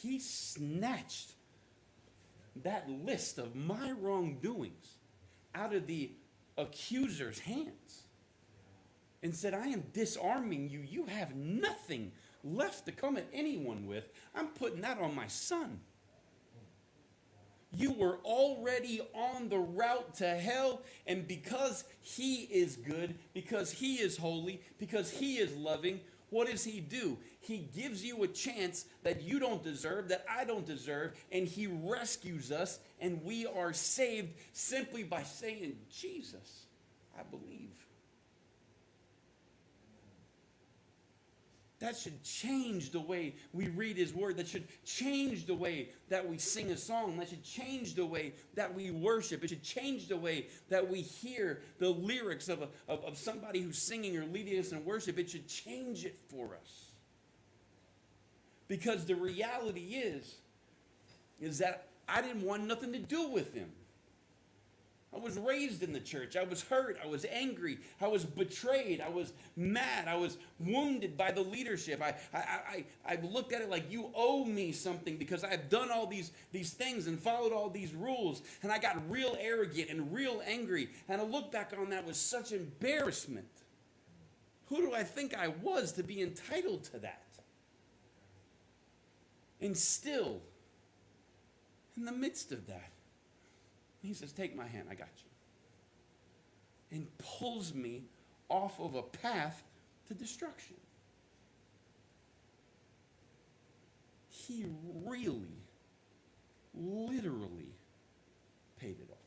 [0.03, 1.33] He snatched
[2.63, 4.97] that list of my wrongdoings
[5.55, 6.13] out of the
[6.57, 8.03] accuser's hands
[9.23, 10.81] and said, I am disarming you.
[10.81, 12.13] You have nothing
[12.45, 14.09] left to come at anyone with.
[14.35, 15.81] I'm putting that on my son.
[17.75, 23.97] You were already on the route to hell, and because he is good, because he
[23.97, 27.19] is holy, because he is loving, what does he do?
[27.49, 31.67] He gives you a chance that you don't deserve, that I don't deserve, and he
[31.67, 36.67] rescues us, and we are saved simply by saying, Jesus,
[37.19, 37.71] I believe.
[41.79, 44.37] That should change the way we read His Word.
[44.37, 47.17] That should change the way that we sing a song.
[47.17, 49.45] That should change the way that we worship.
[49.45, 53.61] It should change the way that we hear the lyrics of, a, of, of somebody
[53.61, 55.19] who's singing or leading us in worship.
[55.19, 56.88] It should change it for us.
[58.69, 60.37] Because the reality is,
[61.41, 63.71] is that I didn't want nothing to do with Him.
[65.15, 66.37] I was raised in the church.
[66.37, 66.99] I was hurt.
[67.03, 67.79] I was angry.
[67.99, 69.01] I was betrayed.
[69.01, 70.07] I was mad.
[70.07, 72.03] I was wounded by the leadership.
[72.03, 75.91] I, I, I, I looked at it like you owe me something because I've done
[75.91, 78.43] all these, these things and followed all these rules.
[78.63, 80.91] And I got real arrogant and real angry.
[81.09, 83.49] And I look back on that with such embarrassment.
[84.67, 87.23] Who do I think I was to be entitled to that?
[89.61, 90.40] And still,
[91.97, 92.92] in the midst of that,
[94.03, 96.97] he says, Take my hand, I got you.
[96.97, 98.05] And pulls me
[98.49, 99.62] off of a path
[100.07, 100.77] to destruction.
[104.29, 104.64] He
[105.05, 105.59] really,
[106.75, 107.75] literally
[108.79, 109.18] paid it all.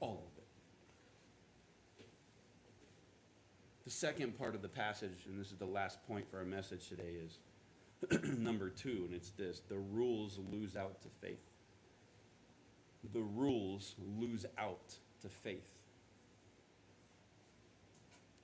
[0.00, 0.46] All of it.
[3.88, 6.90] The second part of the passage, and this is the last point for our message
[6.90, 7.38] today, is
[8.38, 11.40] number two, and it's this the rules lose out to faith.
[13.14, 15.70] The rules lose out to faith.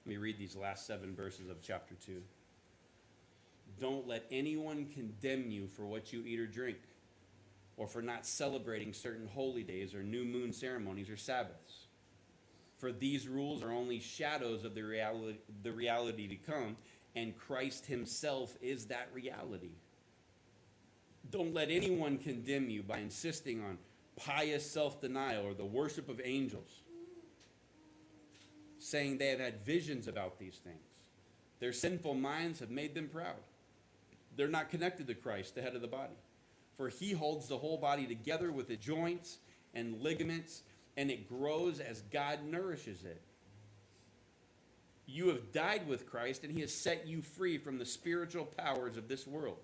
[0.07, 2.23] Let me read these last seven verses of chapter 2.
[3.79, 6.79] Don't let anyone condemn you for what you eat or drink,
[7.77, 11.84] or for not celebrating certain holy days or new moon ceremonies or Sabbaths.
[12.85, 16.77] For these rules are only shadows of the reality, the reality to come,
[17.17, 19.71] and Christ Himself is that reality.
[21.31, 23.79] Don't let anyone condemn you by insisting on
[24.17, 26.83] pious self denial or the worship of angels,
[28.81, 30.85] saying they have had visions about these things.
[31.61, 33.41] Their sinful minds have made them proud.
[34.37, 36.19] They're not connected to Christ, the head of the body.
[36.77, 39.39] For he holds the whole body together with the joints
[39.73, 40.61] and ligaments,
[40.97, 43.21] and it grows as God nourishes it.
[45.07, 48.97] You have died with Christ, and he has set you free from the spiritual powers
[48.97, 49.59] of this world.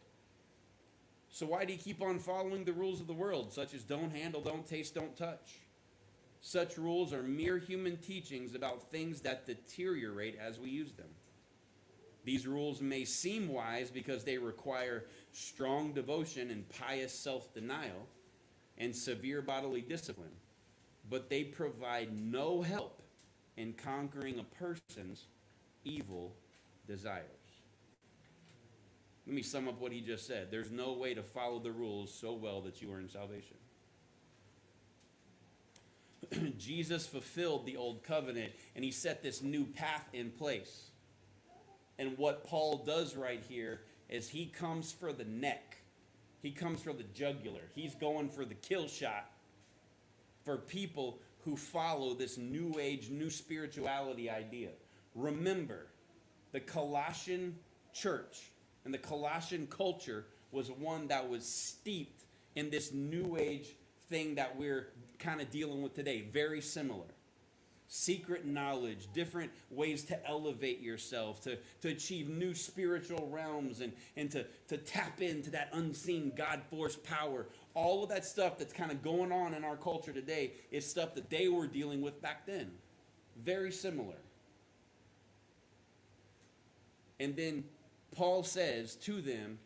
[1.30, 4.14] So, why do you keep on following the rules of the world, such as don't
[4.14, 5.60] handle, don't taste, don't touch?
[6.40, 11.08] Such rules are mere human teachings about things that deteriorate as we use them.
[12.24, 18.08] These rules may seem wise because they require strong devotion and pious self denial
[18.76, 20.32] and severe bodily discipline,
[21.10, 23.02] but they provide no help
[23.56, 25.26] in conquering a person's
[25.84, 26.32] evil
[26.86, 27.26] desires.
[29.26, 30.48] Let me sum up what he just said.
[30.50, 33.56] There's no way to follow the rules so well that you earn salvation.
[36.58, 40.90] Jesus fulfilled the old covenant and he set this new path in place.
[41.98, 45.76] And what Paul does right here is he comes for the neck,
[46.40, 49.30] he comes for the jugular, he's going for the kill shot
[50.50, 54.70] for people who follow this new age, new spirituality idea.
[55.14, 55.86] Remember,
[56.50, 57.54] the Colossian
[57.94, 58.50] church
[58.84, 62.24] and the Colossian culture was one that was steeped
[62.56, 63.76] in this new age
[64.08, 64.88] thing that we're
[65.20, 66.22] kind of dealing with today.
[66.32, 67.06] Very similar.
[67.86, 74.32] Secret knowledge, different ways to elevate yourself, to, to achieve new spiritual realms, and, and
[74.32, 78.90] to, to tap into that unseen God force power all of that stuff that's kind
[78.90, 82.46] of going on in our culture today is stuff that they were dealing with back
[82.46, 82.70] then.
[83.42, 84.16] Very similar.
[87.18, 87.64] And then
[88.12, 89.58] Paul says to them,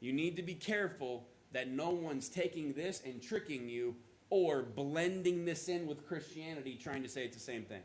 [0.00, 3.96] You need to be careful that no one's taking this and tricking you
[4.30, 7.82] or blending this in with Christianity, trying to say it's the same thing.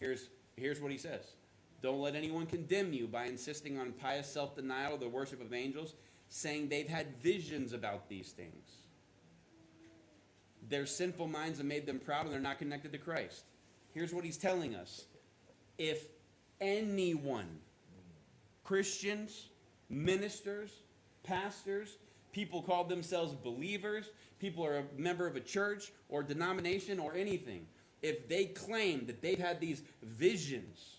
[0.00, 1.32] Here's, here's what he says
[1.82, 5.54] Don't let anyone condemn you by insisting on pious self denial or the worship of
[5.54, 5.94] angels,
[6.34, 8.66] saying they've had visions about these things.
[10.68, 13.44] Their sinful minds have made them proud and they're not connected to Christ.
[13.92, 15.04] Here's what he's telling us
[15.78, 16.08] if
[16.60, 17.60] anyone,
[18.64, 19.50] Christians,
[19.88, 20.72] ministers,
[21.22, 21.98] pastors,
[22.32, 24.10] people call themselves believers,
[24.40, 27.64] people are a member of a church or denomination or anything,
[28.02, 30.96] if they claim that they've had these visions,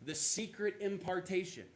[0.00, 1.66] the secret impartation,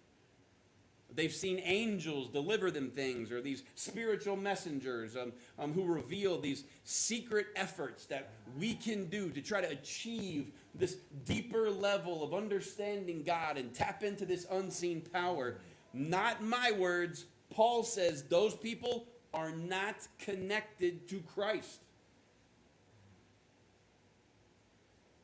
[1.14, 6.64] they've seen angels deliver them things, or these spiritual messengers um, um, who reveal these
[6.84, 13.22] secret efforts that we can do to try to achieve this deeper level of understanding
[13.22, 15.56] God and tap into this unseen power.
[15.92, 17.26] Not my words.
[17.50, 21.80] Paul says those people are not connected to Christ.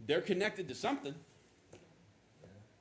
[0.06, 1.14] They're connected to something.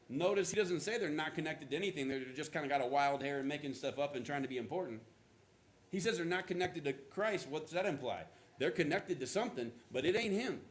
[0.10, 2.08] Notice he doesn't say they're not connected to anything.
[2.08, 4.48] They're just kind of got a wild hair and making stuff up and trying to
[4.48, 5.02] be important.
[5.92, 7.48] He says they're not connected to Christ.
[7.50, 8.24] What does that imply?
[8.58, 10.62] They're connected to something, but it ain't him.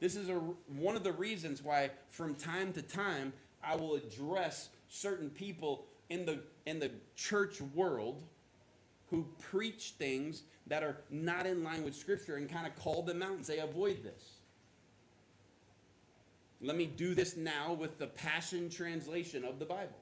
[0.00, 3.32] This is a, one of the reasons why, from time to time,
[3.64, 8.22] I will address certain people in the, in the church world
[9.10, 13.22] who preach things that are not in line with Scripture and kind of call them
[13.22, 14.37] out and say, avoid this.
[16.60, 19.96] Let me do this now with the Passion Translation of the Bible.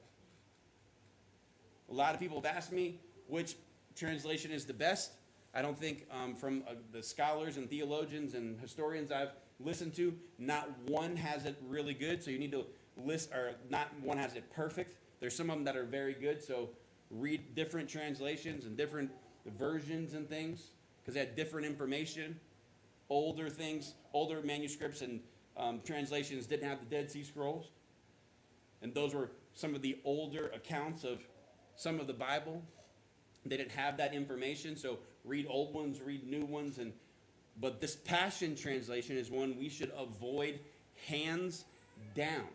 [1.89, 3.55] A lot of people have asked me which
[3.95, 5.11] translation is the best.
[5.53, 10.13] I don't think um, from uh, the scholars and theologians and historians I've listened to,
[10.39, 12.23] not one has it really good.
[12.23, 12.65] So you need to
[12.97, 14.95] list, or not one has it perfect.
[15.19, 16.43] There's some of them that are very good.
[16.43, 16.69] So
[17.11, 19.11] read different translations and different
[19.57, 22.39] versions and things because they had different information.
[23.09, 25.21] Older things, older manuscripts and
[25.57, 27.71] um, translations didn't have the Dead Sea Scrolls.
[28.81, 31.19] And those were some of the older accounts of
[31.75, 32.61] some of the Bible.
[33.45, 36.93] They didn't have that information, so read old ones, read new ones, and
[37.59, 40.59] but this Passion translation is one we should avoid
[41.07, 41.65] hands
[42.15, 42.47] down.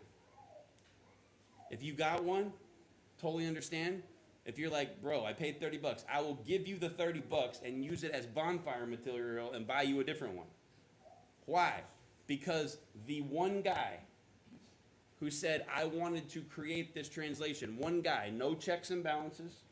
[1.71, 2.53] If you got one,
[3.19, 4.03] totally understand.
[4.45, 7.59] If you're like, bro, I paid 30 bucks, I will give you the 30 bucks
[7.65, 10.47] and use it as bonfire material and buy you a different one.
[11.45, 11.81] Why?
[12.27, 13.99] Because the one guy
[15.19, 19.63] who said, I wanted to create this translation, one guy, no checks and balances,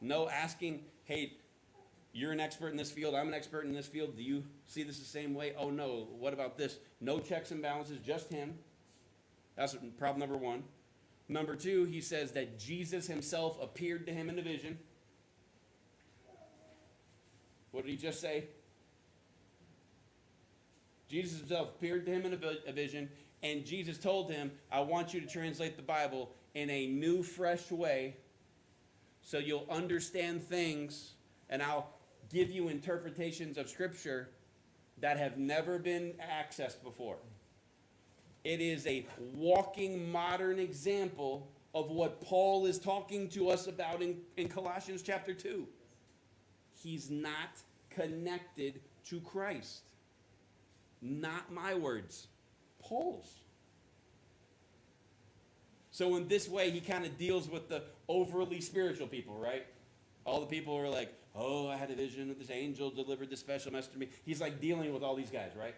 [0.00, 1.34] no asking, hey,
[2.12, 4.82] you're an expert in this field, I'm an expert in this field, do you see
[4.82, 5.54] this the same way?
[5.58, 6.78] Oh no, what about this?
[7.00, 8.54] No checks and balances, just him.
[9.56, 10.64] That's problem number one.
[11.28, 14.78] Number two, he says that Jesus himself appeared to him in a vision.
[17.72, 18.44] What did he just say?
[21.08, 23.08] Jesus himself appeared to him in a vision,
[23.42, 27.70] and Jesus told him, I want you to translate the Bible in a new, fresh
[27.70, 28.16] way
[29.22, 31.14] so you'll understand things,
[31.50, 31.90] and I'll
[32.32, 34.28] give you interpretations of Scripture
[35.00, 37.16] that have never been accessed before.
[38.44, 39.04] It is a
[39.34, 45.34] walking modern example of what Paul is talking to us about in, in Colossians chapter
[45.34, 45.66] 2.
[46.74, 49.85] He's not connected to Christ.
[51.02, 52.26] Not my words,
[52.80, 53.32] Paul's.
[55.90, 59.66] So, in this way, he kind of deals with the overly spiritual people, right?
[60.24, 63.30] All the people who are like, oh, I had a vision of this angel delivered
[63.30, 64.08] this special message to me.
[64.24, 65.74] He's like dealing with all these guys, right?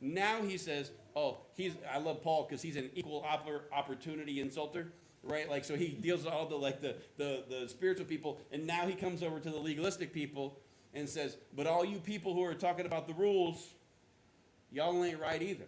[0.00, 3.24] Now he says, oh, he's I love Paul because he's an equal
[3.72, 4.88] opportunity insulter,
[5.22, 5.48] right?
[5.48, 8.86] Like so he deals with all the like the, the the spiritual people, and now
[8.86, 10.58] he comes over to the legalistic people
[10.94, 13.74] and says, but all you people who are talking about the rules,
[14.72, 15.66] y'all ain't right either.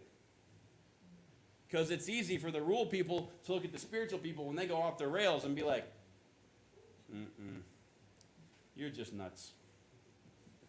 [1.68, 4.66] Because it's easy for the rule people to look at the spiritual people when they
[4.66, 5.90] go off the rails and be like,
[7.14, 7.60] mm-mm,
[8.76, 9.52] you're just nuts.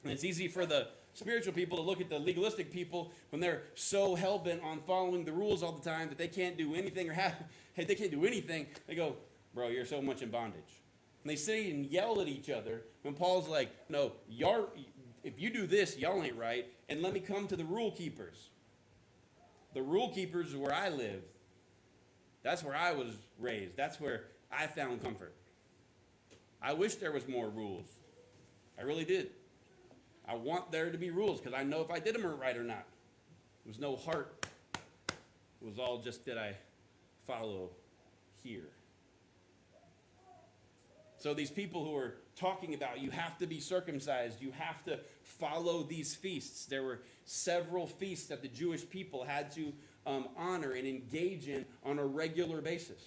[0.03, 3.63] And it's easy for the spiritual people to look at the legalistic people when they're
[3.75, 7.09] so hell bent on following the rules all the time that they can't do anything
[7.09, 7.36] or have
[7.73, 8.67] hey, they can't do anything.
[8.88, 9.15] They go,
[9.53, 10.81] bro, you're so much in bondage.
[11.23, 14.67] And they sit and yell at each other when Paul's like, no, y'all,
[15.23, 16.67] if you do this, y'all ain't right.
[16.94, 18.50] And let me come to the rule keepers.
[19.74, 21.24] The rule keepers is where I live.
[22.44, 23.08] That's where I was
[23.39, 23.76] raised.
[23.76, 25.34] That's where I found comfort.
[26.62, 27.88] I wish there was more rules.
[28.78, 29.32] I really did.
[30.28, 32.64] I want there to be rules because I know if I did them right or
[32.64, 32.86] not.
[33.66, 36.54] It was no heart It was all just did I
[37.26, 37.72] follow
[38.44, 38.70] here.
[41.18, 45.00] So these people who are talking about you have to be circumcised, you have to
[45.24, 46.65] follow these feasts.
[46.65, 49.74] There were several feasts that the Jewish people had to
[50.05, 53.01] um, honor and engage in on a regular basis.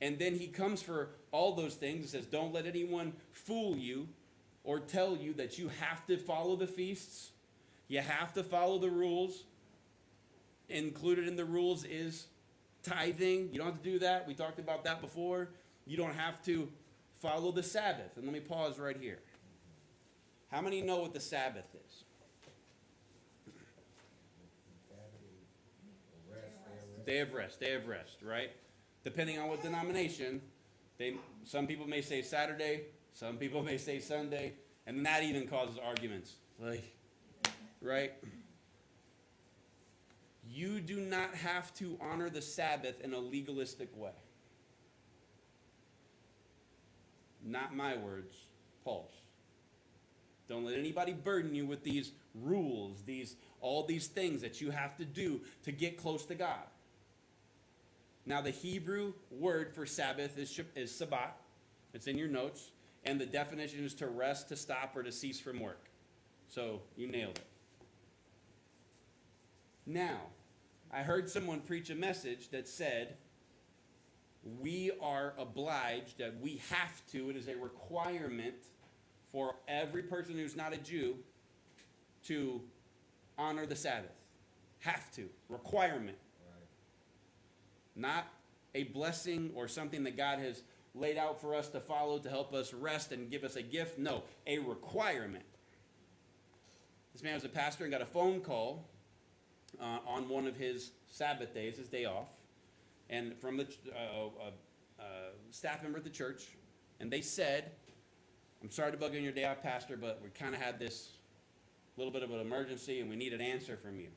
[0.00, 4.08] And then he comes for all those things and says, Don't let anyone fool you
[4.64, 7.30] or tell you that you have to follow the feasts,
[7.88, 9.44] you have to follow the rules.
[10.68, 12.28] Included in the rules is
[12.82, 13.50] tithing.
[13.52, 14.26] You don't have to do that.
[14.26, 15.50] We talked about that before.
[15.86, 16.68] You don't have to
[17.20, 18.16] follow the Sabbath.
[18.16, 19.18] And let me pause right here.
[20.52, 22.04] How many know what the Sabbath is?
[27.06, 28.50] Day of rest, day of rest, right?
[29.02, 30.40] Depending on what denomination,
[30.98, 32.82] they some people may say Saturday,
[33.12, 34.52] some people may say Sunday,
[34.86, 36.34] and that even causes arguments.
[36.60, 36.84] Like,
[37.80, 38.12] right?
[40.48, 44.12] You do not have to honor the Sabbath in a legalistic way.
[47.42, 48.36] Not my words,
[48.84, 49.21] Paul's.
[50.52, 54.98] Don't let anybody burden you with these rules, these all these things that you have
[54.98, 56.66] to do to get close to God.
[58.26, 61.34] Now, the Hebrew word for Sabbath is, is Sabbat.
[61.94, 62.70] It's in your notes.
[63.04, 65.86] And the definition is to rest, to stop, or to cease from work.
[66.48, 67.46] So you nailed it.
[69.86, 70.20] Now,
[70.92, 73.16] I heard someone preach a message that said,
[74.60, 78.56] we are obliged, that we have to, it is a requirement
[79.32, 81.16] for every person who's not a Jew
[82.26, 82.60] to
[83.38, 84.12] honor the Sabbath.
[84.80, 85.28] Have to.
[85.48, 86.18] Requirement.
[87.96, 88.26] Not
[88.74, 90.62] a blessing or something that God has
[90.94, 93.98] laid out for us to follow to help us rest and give us a gift.
[93.98, 95.44] No, a requirement.
[97.12, 98.88] This man was a pastor and got a phone call
[99.80, 102.28] uh, on one of his Sabbath days, his day off,
[103.10, 104.50] and from the uh, uh,
[104.98, 105.02] uh,
[105.50, 106.48] staff member at the church,
[107.00, 107.72] and they said,
[108.62, 110.78] "I'm sorry to bug you on your day off, pastor, but we kind of had
[110.78, 111.10] this
[111.96, 114.08] little bit of an emergency, and we need an answer from you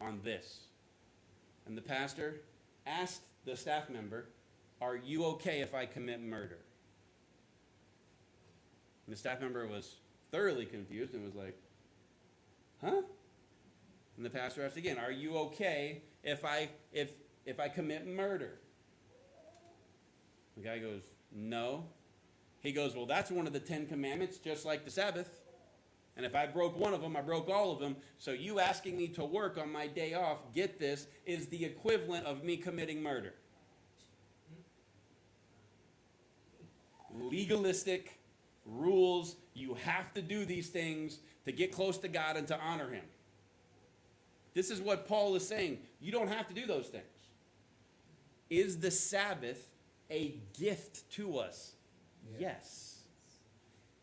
[0.00, 0.60] on this."
[1.66, 2.40] And the pastor
[2.86, 4.26] asked the staff member,
[4.80, 6.58] Are you okay if I commit murder?
[9.06, 9.96] And the staff member was
[10.30, 11.58] thoroughly confused and was like,
[12.80, 13.02] Huh?
[14.16, 17.12] And the pastor asked again, Are you okay if I if
[17.44, 18.58] if I commit murder?
[20.56, 21.02] The guy goes,
[21.32, 21.84] No.
[22.60, 25.40] He goes, Well, that's one of the Ten Commandments, just like the Sabbath.
[26.16, 27.94] And if I broke one of them, I broke all of them.
[28.18, 32.26] So you asking me to work on my day off, get this, is the equivalent
[32.26, 33.34] of me committing murder.
[37.14, 38.18] Legalistic
[38.66, 39.36] rules.
[39.54, 43.04] You have to do these things to get close to God and to honor Him.
[44.54, 45.78] This is what Paul is saying.
[46.00, 47.04] You don't have to do those things.
[48.50, 49.68] Is the Sabbath
[50.10, 51.74] a gift to us?
[52.38, 52.98] Yes.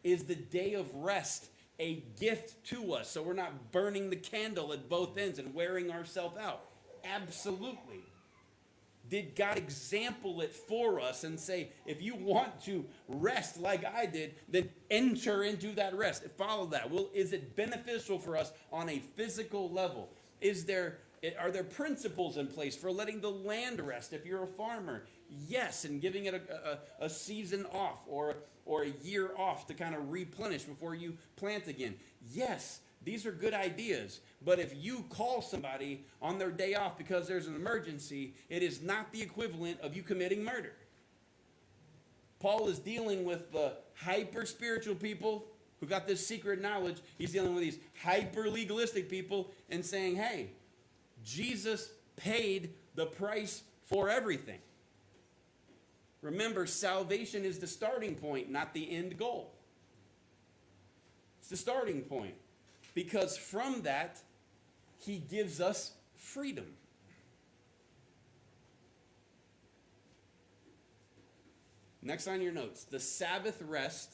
[0.03, 1.47] Is the day of rest
[1.79, 5.19] a gift to us so we're not burning the candle at both mm-hmm.
[5.19, 6.61] ends and wearing ourselves out?
[7.03, 8.03] Absolutely.
[9.09, 14.07] Did God example it for us and say, if you want to rest like I
[14.07, 16.23] did, then enter into that rest?
[16.37, 16.89] Follow that.
[16.89, 20.09] Well, is it beneficial for us on a physical level?
[20.41, 20.97] Is there
[21.39, 25.03] are there principles in place for letting the land rest if you're a farmer?
[25.47, 29.73] Yes, and giving it a, a, a season off or or a year off to
[29.73, 31.95] kind of replenish before you plant again.
[32.33, 34.19] Yes, these are good ideas.
[34.43, 38.81] But if you call somebody on their day off because there's an emergency, it is
[38.81, 40.73] not the equivalent of you committing murder.
[42.39, 45.45] Paul is dealing with the hyper spiritual people
[45.79, 46.97] who got this secret knowledge.
[47.17, 50.49] He's dealing with these hyper legalistic people and saying, hey,
[51.23, 54.59] Jesus paid the price for everything.
[56.25, 59.53] Remember, salvation is the starting point, not the end goal.
[61.37, 62.33] It's the starting point.
[62.95, 64.17] Because from that,
[64.97, 66.65] he gives us freedom.
[72.01, 74.11] Next on your notes, the Sabbath rest.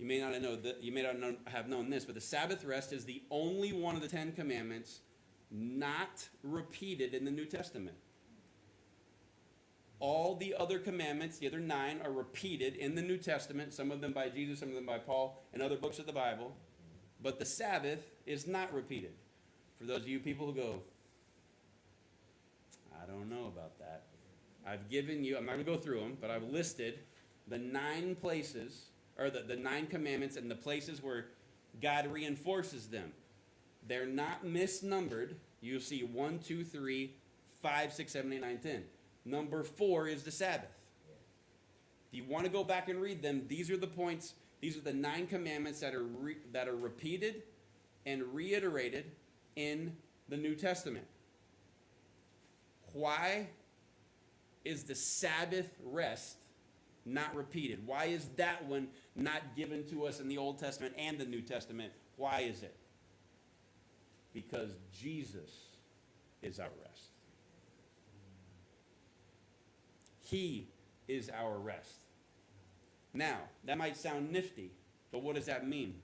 [0.00, 1.14] You may not know you may not
[1.46, 4.98] have known this, but the Sabbath rest is the only one of the Ten Commandments
[5.52, 7.96] not repeated in the New Testament.
[10.00, 14.00] All the other commandments, the other nine, are repeated in the New Testament, some of
[14.00, 16.54] them by Jesus, some of them by Paul, and other books of the Bible.
[17.20, 19.12] But the Sabbath is not repeated.
[19.78, 20.82] For those of you people who go,
[23.02, 24.04] I don't know about that.
[24.66, 27.00] I've given you, I'm not going to go through them, but I've listed
[27.48, 28.86] the nine places,
[29.18, 31.26] or the, the nine commandments and the places where
[31.80, 33.12] God reinforces them.
[33.86, 37.14] They're not misnumbered, You'll see 1, 2, 3,
[37.62, 38.84] 5, 6, 7, 8, 9, 10.
[39.28, 40.70] Number 4 is the Sabbath.
[42.10, 44.80] If you want to go back and read them, these are the points, these are
[44.80, 47.42] the nine commandments that are, re, that are repeated
[48.06, 49.12] and reiterated
[49.56, 49.94] in
[50.30, 51.06] the New Testament.
[52.94, 53.48] Why
[54.64, 56.38] is the Sabbath rest
[57.04, 57.86] not repeated?
[57.86, 61.42] Why is that one not given to us in the Old Testament and the New
[61.42, 61.92] Testament?
[62.16, 62.74] Why is it?
[64.32, 65.50] Because Jesus
[66.42, 66.87] is our rest.
[70.30, 70.68] He
[71.06, 72.04] is our rest.
[73.14, 74.72] Now, that might sound nifty,
[75.10, 75.94] but what does that mean?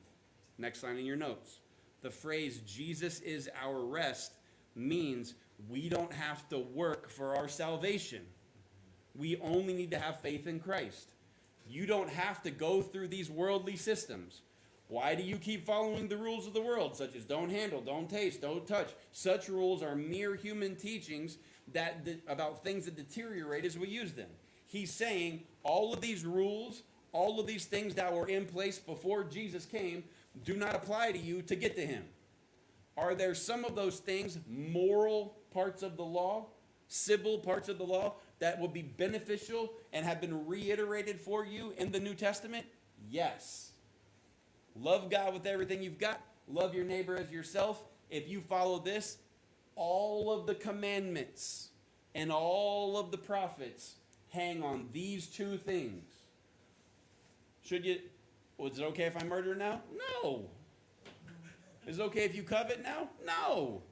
[0.57, 1.59] Next line in your notes.
[2.01, 4.33] The phrase Jesus is our rest
[4.75, 5.35] means
[5.69, 8.23] we don't have to work for our salvation.
[9.15, 11.11] We only need to have faith in Christ.
[11.69, 14.41] You don't have to go through these worldly systems.
[14.89, 18.09] Why do you keep following the rules of the world, such as don't handle, don't
[18.09, 18.89] taste, don't touch?
[19.13, 21.39] Such rules are mere human teachings
[21.73, 24.29] that about things that deteriorate as we use them.
[24.67, 29.25] He's saying all of these rules, all of these things that were in place before
[29.25, 30.05] Jesus came,
[30.45, 32.05] do not apply to you to get to him.
[32.97, 36.47] Are there some of those things, moral parts of the law,
[36.89, 41.73] civil parts of the law, that will be beneficial and have been reiterated for you
[41.79, 42.67] in the New Testament?
[43.11, 43.73] Yes.
[44.77, 47.83] Love God with everything you've got, love your neighbor as yourself.
[48.11, 49.19] If you follow this,
[49.77, 51.69] all of the commandments
[52.15, 53.95] and all of the prophets
[54.31, 56.05] hang on these two things.
[57.63, 57.99] Should you,
[58.59, 59.81] was it okay if I murder now?
[60.23, 60.47] No.
[61.87, 63.09] Is it okay if you covet now?
[63.25, 63.83] No.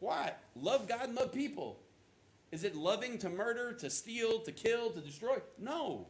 [0.00, 0.32] Why?
[0.54, 1.80] Love God and love people.
[2.50, 5.38] Is it loving to murder, to steal, to kill, to destroy?
[5.58, 6.06] No.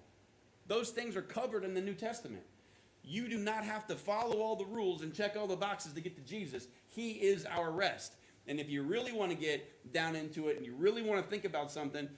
[0.66, 2.44] Those things are covered in the New Testament.
[3.02, 6.00] You do not have to follow all the rules and check all the boxes to
[6.00, 6.68] get to Jesus.
[6.88, 8.14] He is our rest.
[8.48, 11.30] And if you really want to get down into it and you really want to
[11.30, 12.08] think about something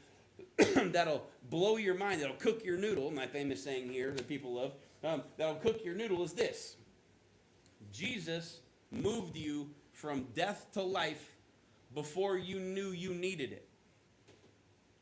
[0.76, 4.72] that'll blow your mind, that'll cook your noodle, my famous saying here that people love,
[5.02, 6.76] um, that'll cook your noodle is this
[7.92, 8.60] Jesus
[8.92, 11.32] moved you from death to life
[11.94, 13.66] before you knew you needed it.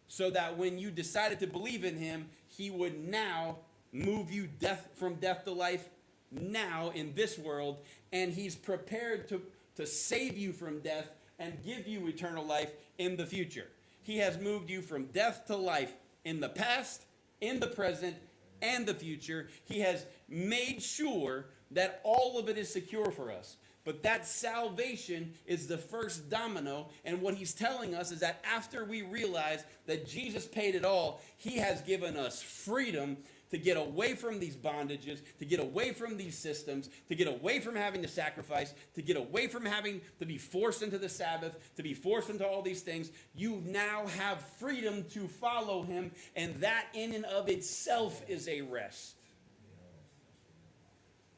[0.08, 3.58] So that when you decided to believe in him, he would now
[3.92, 5.90] move you death from death to life
[6.30, 7.78] now in this world,
[8.12, 9.42] and he's prepared to,
[9.76, 13.66] to save you from death and give you eternal life in the future.
[14.02, 15.92] He has moved you from death to life
[16.24, 17.04] in the past,
[17.40, 18.16] in the present,
[18.62, 19.48] and the future.
[19.64, 23.56] He has made sure that all of it is secure for us.
[23.84, 26.88] But that salvation is the first domino.
[27.04, 31.22] And what he's telling us is that after we realize that Jesus paid it all,
[31.38, 33.16] he has given us freedom
[33.50, 37.60] to get away from these bondages, to get away from these systems, to get away
[37.60, 41.54] from having to sacrifice, to get away from having to be forced into the Sabbath,
[41.76, 43.10] to be forced into all these things.
[43.34, 48.62] You now have freedom to follow him, and that in and of itself is a
[48.62, 49.17] rest.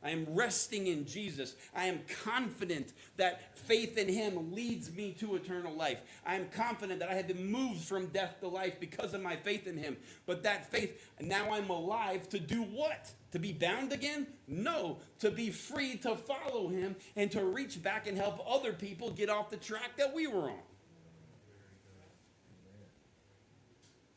[0.03, 1.55] I am resting in Jesus.
[1.75, 5.99] I am confident that faith in Him leads me to eternal life.
[6.25, 9.37] I am confident that I have been moved from death to life because of my
[9.37, 9.99] faith in Him.
[10.25, 13.13] But that faith, now I'm alive to do what?
[13.33, 14.27] To be bound again?
[14.49, 19.11] No, to be free to follow Him and to reach back and help other people
[19.11, 20.63] get off the track that we were on.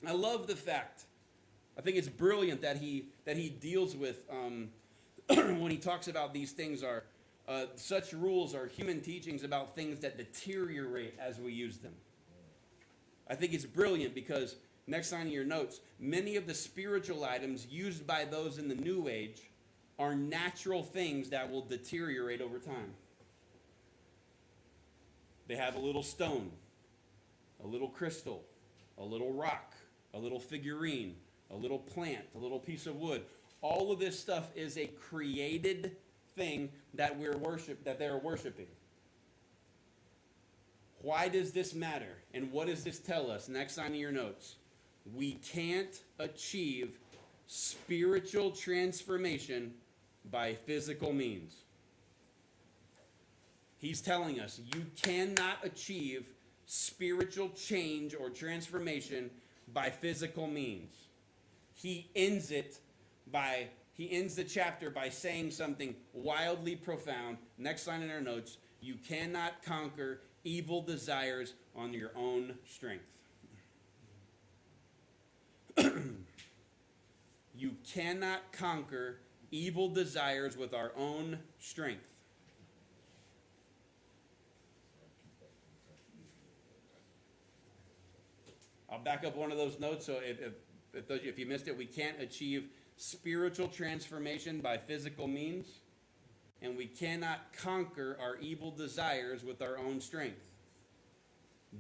[0.05, 1.03] I love the fact.
[1.77, 4.25] I think it's brilliant that he that he deals with.
[4.29, 4.69] Um,
[5.28, 7.03] when he talks about these things are
[7.47, 11.93] uh, such rules are human teachings about things that deteriorate as we use them.
[13.30, 14.55] I think it's brilliant because
[14.88, 18.76] next line in your notes, many of the spiritual items used by those in the
[18.76, 19.49] new age
[19.99, 22.93] are natural things that will deteriorate over time.
[25.47, 26.51] They have a little stone,
[27.63, 28.43] a little crystal,
[28.97, 29.74] a little rock,
[30.13, 31.15] a little figurine,
[31.51, 33.24] a little plant, a little piece of wood
[33.64, 35.95] all of this stuff is a created
[36.36, 38.68] thing that we're worship that they're worshiping.
[41.01, 42.18] Why does this matter?
[42.34, 43.49] And what does this tell us?
[43.49, 44.55] Next of your notes.
[45.16, 46.97] We can't achieve
[47.47, 49.74] spiritual transformation
[50.30, 51.55] by physical means.
[53.80, 56.26] He's telling us you cannot achieve
[56.66, 59.30] spiritual change or transformation
[59.74, 60.93] by physical means.
[61.74, 62.78] He ends it
[63.34, 67.36] by, he ends the chapter by saying something wildly profound.
[67.57, 73.05] Next line in our notes you cannot conquer evil desires on your own strength.
[77.55, 79.19] you cannot conquer
[79.51, 82.09] evil desires with our own strength.
[88.91, 90.53] I'll back up one of those notes so if, if,
[90.93, 95.65] if, those, if you missed it, we can't achieve spiritual transformation by physical means,
[96.61, 100.47] and we cannot conquer our evil desires with our own strength.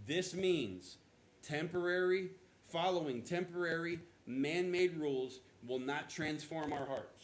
[0.07, 0.97] This means
[1.41, 2.29] temporary,
[2.71, 7.23] following temporary, man made rules will not transform our hearts.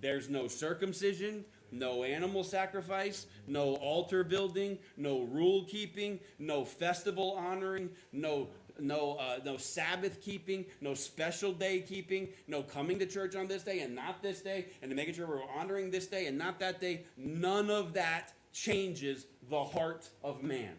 [0.00, 7.90] There's no circumcision, no animal sacrifice, no altar building, no rule keeping, no festival honoring,
[8.12, 8.48] no
[8.82, 13.62] no uh, no Sabbath keeping, no special day keeping, no coming to church on this
[13.62, 16.58] day and not this day, and to making sure we're honoring this day and not
[16.60, 17.04] that day.
[17.16, 20.74] None of that changes the heart of man.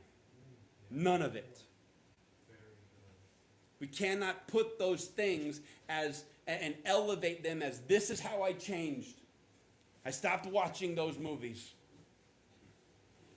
[0.92, 1.62] None of it.
[3.80, 9.22] We cannot put those things as and elevate them as this is how I changed.
[10.06, 11.74] I stopped watching those movies.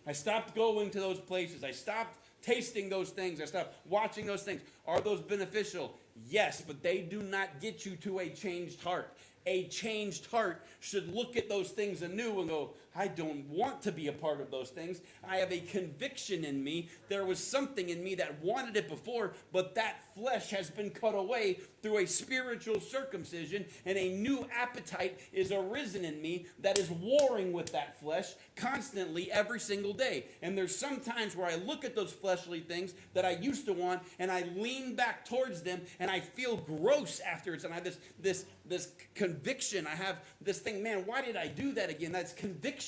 [0.07, 1.65] I stopped going to those places.
[1.65, 3.41] I stopped tasting those things.
[3.41, 4.61] and stuff, watching those things.
[4.87, 5.93] Are those beneficial?
[6.29, 9.13] Yes, but they do not get you to a changed heart
[9.47, 13.93] a changed heart should look at those things anew and go, I don't want to
[13.93, 15.01] be a part of those things.
[15.29, 16.89] I have a conviction in me.
[17.09, 21.15] There was something in me that wanted it before, but that flesh has been cut
[21.15, 26.91] away through a spiritual circumcision, and a new appetite is arisen in me that is
[26.91, 30.25] warring with that flesh constantly every single day.
[30.43, 33.73] And there's some times where I look at those fleshly things that I used to
[33.73, 37.85] want, and I lean back towards them, and I feel gross afterwards, and I have
[37.85, 39.87] this this this conviction.
[39.87, 42.11] I have this thing, man, why did I do that again?
[42.11, 42.86] That's conviction.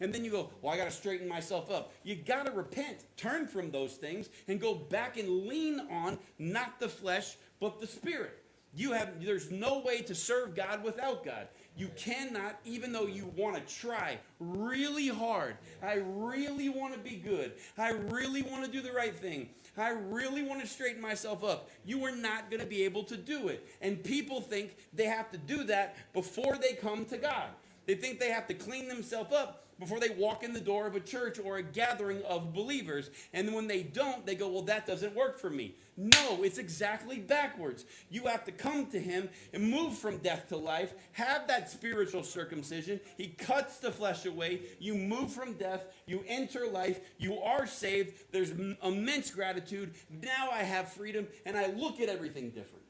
[0.00, 1.92] And then you go, well, I got to straighten myself up.
[2.02, 6.80] You got to repent, turn from those things, and go back and lean on not
[6.80, 8.40] the flesh, but the spirit.
[8.76, 11.46] You have, there's no way to serve God without God.
[11.76, 15.56] You cannot, even though you want to try really hard.
[15.80, 17.52] I really want to be good.
[17.78, 19.48] I really want to do the right thing.
[19.76, 21.70] I really want to straighten myself up.
[21.84, 23.66] You are not going to be able to do it.
[23.80, 27.48] And people think they have to do that before they come to God.
[27.86, 30.94] They think they have to clean themselves up before they walk in the door of
[30.94, 33.10] a church or a gathering of believers.
[33.32, 35.74] And when they don't, they go, Well, that doesn't work for me.
[35.96, 37.84] No, it's exactly backwards.
[38.10, 42.24] You have to come to Him and move from death to life, have that spiritual
[42.24, 43.00] circumcision.
[43.16, 44.62] He cuts the flesh away.
[44.80, 48.32] You move from death, you enter life, you are saved.
[48.32, 48.50] There's
[48.82, 49.94] immense gratitude.
[50.10, 52.83] Now I have freedom, and I look at everything different.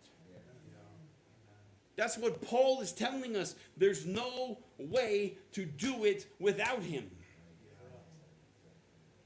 [1.97, 3.55] That's what Paul is telling us.
[3.77, 7.11] There's no way to do it without him.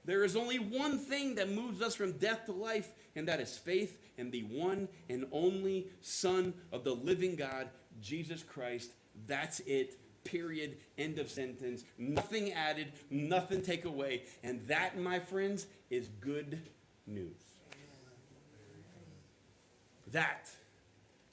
[0.05, 3.59] There is only one thing that moves us from death to life, and that is
[3.59, 7.69] faith in the one and only Son of the living God,
[8.01, 8.93] Jesus Christ.
[9.27, 9.99] That's it.
[10.25, 10.79] Period.
[10.97, 11.85] End of sentence.
[11.99, 14.25] Nothing added, nothing take away.
[14.43, 16.59] And that, my friends, is good
[17.07, 17.37] news.
[20.13, 20.49] That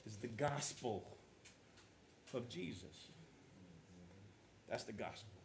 [0.04, 1.15] is the gospel
[2.34, 3.10] of Jesus.
[4.68, 5.35] That's the gospel.